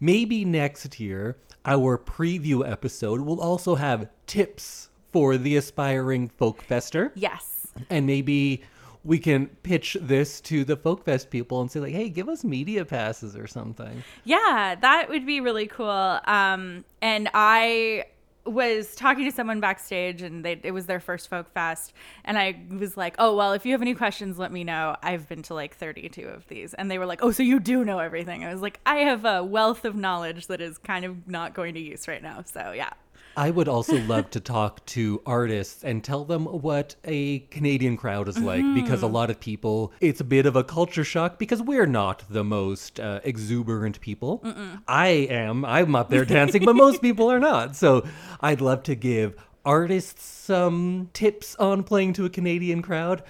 Maybe 0.00 0.44
next 0.44 0.98
year, 0.98 1.36
our 1.64 1.98
preview 1.98 2.68
episode 2.68 3.20
will 3.20 3.40
also 3.40 3.74
have 3.74 4.08
tips 4.26 4.88
for 5.12 5.36
the 5.36 5.56
aspiring 5.56 6.28
folk 6.28 6.62
fester. 6.62 7.12
Yes. 7.14 7.66
And 7.90 8.06
maybe 8.06 8.62
we 9.04 9.18
can 9.18 9.46
pitch 9.62 9.96
this 10.00 10.40
to 10.42 10.64
the 10.64 10.76
folk 10.76 11.04
fest 11.04 11.30
people 11.30 11.60
and 11.60 11.70
say 11.70 11.80
like, 11.80 11.92
"Hey, 11.92 12.08
give 12.08 12.28
us 12.28 12.44
media 12.44 12.84
passes 12.84 13.36
or 13.36 13.46
something." 13.46 14.02
Yeah, 14.24 14.76
that 14.80 15.08
would 15.08 15.26
be 15.26 15.40
really 15.40 15.66
cool. 15.66 16.20
Um, 16.24 16.84
and 17.00 17.28
I 17.34 18.06
was 18.44 18.94
talking 18.94 19.24
to 19.24 19.32
someone 19.32 19.60
backstage, 19.60 20.22
and 20.22 20.44
they, 20.44 20.58
it 20.62 20.72
was 20.72 20.86
their 20.86 21.00
first 21.00 21.28
folk 21.28 21.52
fest, 21.52 21.92
and 22.24 22.38
I 22.38 22.60
was 22.70 22.96
like, 22.96 23.14
"Oh 23.18 23.36
well, 23.36 23.52
if 23.52 23.64
you 23.66 23.72
have 23.72 23.82
any 23.82 23.94
questions, 23.94 24.38
let 24.38 24.52
me 24.52 24.64
know." 24.64 24.96
I've 25.02 25.28
been 25.28 25.42
to 25.44 25.54
like 25.54 25.76
32 25.76 26.26
of 26.26 26.46
these, 26.48 26.74
and 26.74 26.90
they 26.90 26.98
were 26.98 27.06
like, 27.06 27.20
"Oh, 27.22 27.30
so 27.30 27.42
you 27.42 27.60
do 27.60 27.84
know 27.84 27.98
everything?" 27.98 28.44
I 28.44 28.52
was 28.52 28.62
like, 28.62 28.80
"I 28.86 28.96
have 28.96 29.24
a 29.24 29.44
wealth 29.44 29.84
of 29.84 29.94
knowledge 29.94 30.46
that 30.48 30.60
is 30.60 30.78
kind 30.78 31.04
of 31.04 31.28
not 31.28 31.54
going 31.54 31.74
to 31.74 31.80
use 31.80 32.08
right 32.08 32.22
now." 32.22 32.42
So 32.42 32.72
yeah. 32.72 32.90
I 33.38 33.50
would 33.50 33.68
also 33.68 33.96
love 34.00 34.30
to 34.30 34.40
talk 34.40 34.84
to 34.86 35.22
artists 35.24 35.84
and 35.84 36.02
tell 36.02 36.24
them 36.24 36.46
what 36.46 36.96
a 37.04 37.38
Canadian 37.38 37.96
crowd 37.96 38.26
is 38.26 38.36
like 38.36 38.64
because 38.74 39.00
a 39.00 39.06
lot 39.06 39.30
of 39.30 39.38
people, 39.38 39.92
it's 40.00 40.20
a 40.20 40.24
bit 40.24 40.44
of 40.44 40.56
a 40.56 40.64
culture 40.64 41.04
shock 41.04 41.38
because 41.38 41.62
we're 41.62 41.86
not 41.86 42.24
the 42.28 42.42
most 42.42 42.98
uh, 42.98 43.20
exuberant 43.22 44.00
people. 44.00 44.42
I 44.88 45.06
am. 45.30 45.64
I'm 45.64 45.94
up 45.94 46.10
there 46.10 46.24
dancing, 46.24 46.64
but 46.64 46.74
most 46.74 47.00
people 47.00 47.30
are 47.30 47.38
not. 47.38 47.76
So 47.76 48.04
I'd 48.40 48.60
love 48.60 48.82
to 48.82 48.96
give 48.96 49.36
artists 49.68 50.24
some 50.24 51.10
tips 51.12 51.54
on 51.56 51.82
playing 51.82 52.14
to 52.14 52.24
a 52.24 52.30
Canadian 52.30 52.80
crowd. 52.80 53.22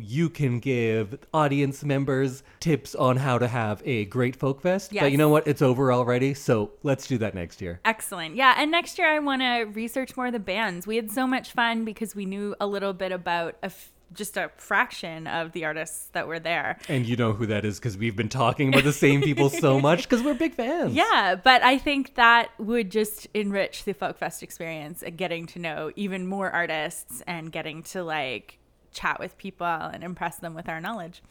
You 0.00 0.28
can 0.28 0.58
give 0.58 1.16
audience 1.32 1.84
members 1.84 2.42
tips 2.58 2.96
on 2.96 3.16
how 3.16 3.38
to 3.38 3.46
have 3.46 3.80
a 3.84 4.06
great 4.06 4.34
folk 4.34 4.60
fest. 4.60 4.92
But 4.92 5.12
you 5.12 5.18
know 5.18 5.28
what? 5.28 5.46
It's 5.46 5.62
over 5.62 5.92
already. 5.92 6.34
So 6.34 6.72
let's 6.82 7.06
do 7.06 7.16
that 7.18 7.36
next 7.36 7.62
year. 7.62 7.78
Excellent. 7.84 8.34
Yeah. 8.34 8.56
And 8.58 8.72
next 8.72 8.98
year, 8.98 9.06
I 9.06 9.20
want 9.20 9.42
to 9.42 9.70
research 9.72 10.16
more 10.16 10.26
of 10.26 10.32
the 10.32 10.40
bands. 10.40 10.84
We 10.84 10.96
had 10.96 11.12
so 11.12 11.28
much 11.28 11.52
fun 11.52 11.84
because 11.84 12.16
we 12.16 12.26
knew 12.26 12.56
a 12.60 12.66
little 12.66 12.92
bit 12.92 13.12
about 13.12 13.54
a 13.62 13.66
f- 13.66 13.92
just 14.14 14.36
a 14.36 14.50
fraction 14.56 15.26
of 15.26 15.52
the 15.52 15.64
artists 15.64 16.06
that 16.12 16.26
were 16.26 16.38
there. 16.38 16.78
And 16.88 17.06
you 17.06 17.16
know 17.16 17.32
who 17.32 17.46
that 17.46 17.64
is 17.64 17.78
because 17.78 17.96
we've 17.96 18.16
been 18.16 18.28
talking 18.28 18.68
about 18.68 18.84
the 18.84 18.92
same 18.92 19.22
people 19.22 19.50
so 19.50 19.80
much 19.88 20.02
because 20.02 20.22
we're 20.22 20.34
big 20.34 20.54
fans. 20.54 20.94
Yeah, 20.94 21.36
but 21.42 21.62
I 21.62 21.78
think 21.78 22.14
that 22.14 22.50
would 22.58 22.90
just 22.90 23.26
enrich 23.34 23.84
the 23.84 23.92
Folk 23.92 24.18
Fest 24.18 24.42
experience 24.42 25.02
and 25.02 25.16
getting 25.16 25.46
to 25.48 25.58
know 25.58 25.90
even 25.96 26.26
more 26.26 26.50
artists 26.50 27.22
and 27.26 27.50
getting 27.52 27.82
to 27.84 28.02
like 28.02 28.58
chat 28.92 29.18
with 29.18 29.36
people 29.36 29.66
and 29.66 30.02
impress 30.02 30.36
them 30.38 30.54
with 30.54 30.68
our 30.68 30.80
knowledge. 30.80 31.22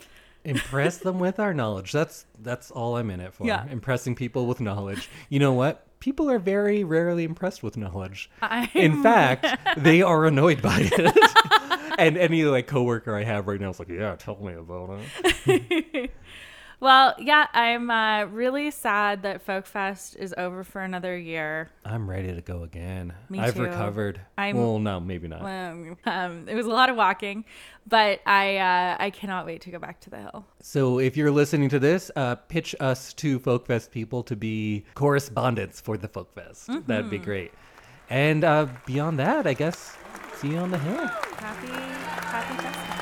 Impress 0.45 0.97
them 0.97 1.19
with 1.19 1.39
our 1.39 1.53
knowledge. 1.53 1.93
That's 1.93 2.25
that's 2.41 2.69
all 2.69 2.97
I'm 2.97 3.09
in 3.09 3.21
it 3.21 3.34
for. 3.34 3.47
Yeah. 3.47 3.65
Impressing 3.69 4.13
people 4.15 4.45
with 4.45 4.59
knowledge. 4.59 5.09
You 5.29 5.39
know 5.39 5.53
what? 5.53 5.88
People 6.03 6.29
are 6.29 6.37
very 6.37 6.83
rarely 6.83 7.23
impressed 7.23 7.63
with 7.63 7.77
knowledge. 7.77 8.29
I'm- 8.41 8.67
In 8.75 9.01
fact, 9.01 9.45
they 9.77 10.01
are 10.01 10.25
annoyed 10.25 10.61
by 10.61 10.89
it. 10.91 11.95
and 11.97 12.17
any 12.17 12.43
like 12.43 12.67
coworker 12.67 13.15
I 13.15 13.23
have 13.23 13.47
right 13.47 13.57
now 13.61 13.69
is 13.69 13.79
like, 13.79 13.87
"Yeah, 13.87 14.15
tell 14.17 14.35
me 14.35 14.51
about 14.51 14.99
it." 15.45 16.11
Well, 16.80 17.15
yeah, 17.17 17.47
I'm 17.53 17.89
uh, 17.89 18.26
really 18.26 18.69
sad 18.71 19.24
that 19.24 19.41
Folk 19.41 19.65
Fest 19.65 20.15
is 20.17 20.34
over 20.38 20.63
for 20.63 20.82
another 20.82 21.17
year. 21.17 21.69
I'm 21.86 22.09
ready 22.09 22.34
to 22.34 22.41
go 22.41 22.63
again. 22.63 23.13
Me 23.30 23.39
I've 23.39 23.55
too. 23.55 23.63
recovered. 23.63 24.19
I'm- 24.38 24.57
well, 24.57 24.80
no, 24.80 24.99
maybe 24.99 25.28
not. 25.28 25.41
Um, 25.45 25.97
um, 26.05 26.49
it 26.49 26.55
was 26.55 26.65
a 26.65 26.69
lot 26.69 26.89
of 26.89 26.95
walking, 26.97 27.45
but 27.88 28.19
I 28.26 28.57
uh, 28.57 28.97
I 28.99 29.09
cannot 29.11 29.45
wait 29.45 29.61
to 29.61 29.71
go 29.71 29.80
back 29.80 29.99
to 30.01 30.09
the 30.09 30.17
hill. 30.17 30.45
So 30.61 30.99
if 30.99 31.15
you're 31.15 31.32
listening 31.32 31.69
to 31.69 31.80
this, 31.80 32.11
uh, 32.15 32.36
pitch 32.36 32.76
us 32.80 33.13
to 33.15 33.39
Folk 33.39 33.67
Fest 33.67 33.91
people 33.91 34.24
to 34.24 34.36
be 34.36 34.84
correspondents 34.95 35.80
for 35.80 35.97
the 35.97 36.07
Folkfest. 36.07 36.65
That'd 36.88 37.05
Mm-hmm. 37.05 37.09
be 37.09 37.17
great. 37.19 37.51
And 38.09 38.43
uh, 38.43 38.67
beyond 38.86 39.17
that, 39.19 39.47
I 39.47 39.53
guess, 39.53 39.95
see 40.36 40.49
you 40.49 40.57
on 40.57 40.71
the 40.71 40.78
hill. 40.78 41.07
Happy 41.07 41.67
Happy 41.67 42.61
Festival. 42.61 42.92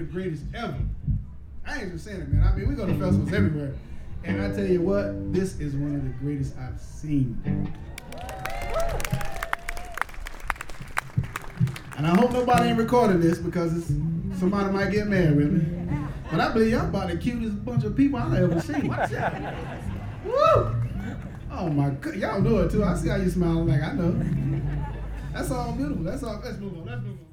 The 0.00 0.06
greatest 0.06 0.44
ever. 0.54 0.78
I 1.66 1.82
ain't 1.82 1.92
just 1.92 2.04
saying 2.04 2.22
it, 2.22 2.28
man. 2.32 2.42
I 2.42 2.56
mean, 2.56 2.68
we 2.68 2.74
go 2.74 2.86
to 2.86 2.94
festivals 2.94 3.32
everywhere. 3.32 3.74
And 4.24 4.42
I 4.42 4.50
tell 4.50 4.66
you 4.66 4.80
what, 4.80 5.32
this 5.32 5.60
is 5.60 5.74
one 5.74 5.94
of 5.94 6.02
the 6.02 6.10
greatest 6.24 6.56
I've 6.58 6.80
seen. 6.80 7.40
And 11.96 12.06
I 12.06 12.16
hope 12.16 12.32
nobody 12.32 12.70
ain't 12.70 12.78
recording 12.78 13.20
this 13.20 13.38
because 13.38 13.76
it's, 13.76 13.88
somebody 14.38 14.72
might 14.72 14.90
get 14.90 15.06
mad 15.06 15.36
with 15.36 15.52
me. 15.52 15.98
But 16.30 16.40
I 16.40 16.52
believe 16.52 16.72
y'all 16.72 16.88
about 16.88 17.08
the 17.08 17.18
cutest 17.18 17.62
bunch 17.62 17.84
of 17.84 17.94
people 17.94 18.18
I've 18.18 18.34
ever 18.34 18.60
seen. 18.60 18.88
Watch 18.88 19.10
that. 19.10 19.54
Woo! 20.24 20.76
Oh 21.52 21.68
my 21.68 21.90
god, 21.90 22.14
y'all 22.14 22.40
know 22.40 22.58
it 22.58 22.70
too. 22.70 22.84
I 22.84 22.94
see 22.94 23.08
how 23.08 23.16
you 23.16 23.28
smiling 23.28 23.68
like 23.68 23.82
I 23.82 23.92
know. 23.92 24.12
That's 25.34 25.50
all 25.50 25.72
beautiful. 25.72 26.04
That's 26.04 26.22
all. 26.22 26.40
Let's 26.42 26.58
move 26.58 26.78
on. 26.78 26.86
Let's 26.86 27.02
move 27.02 27.18
on. 27.20 27.29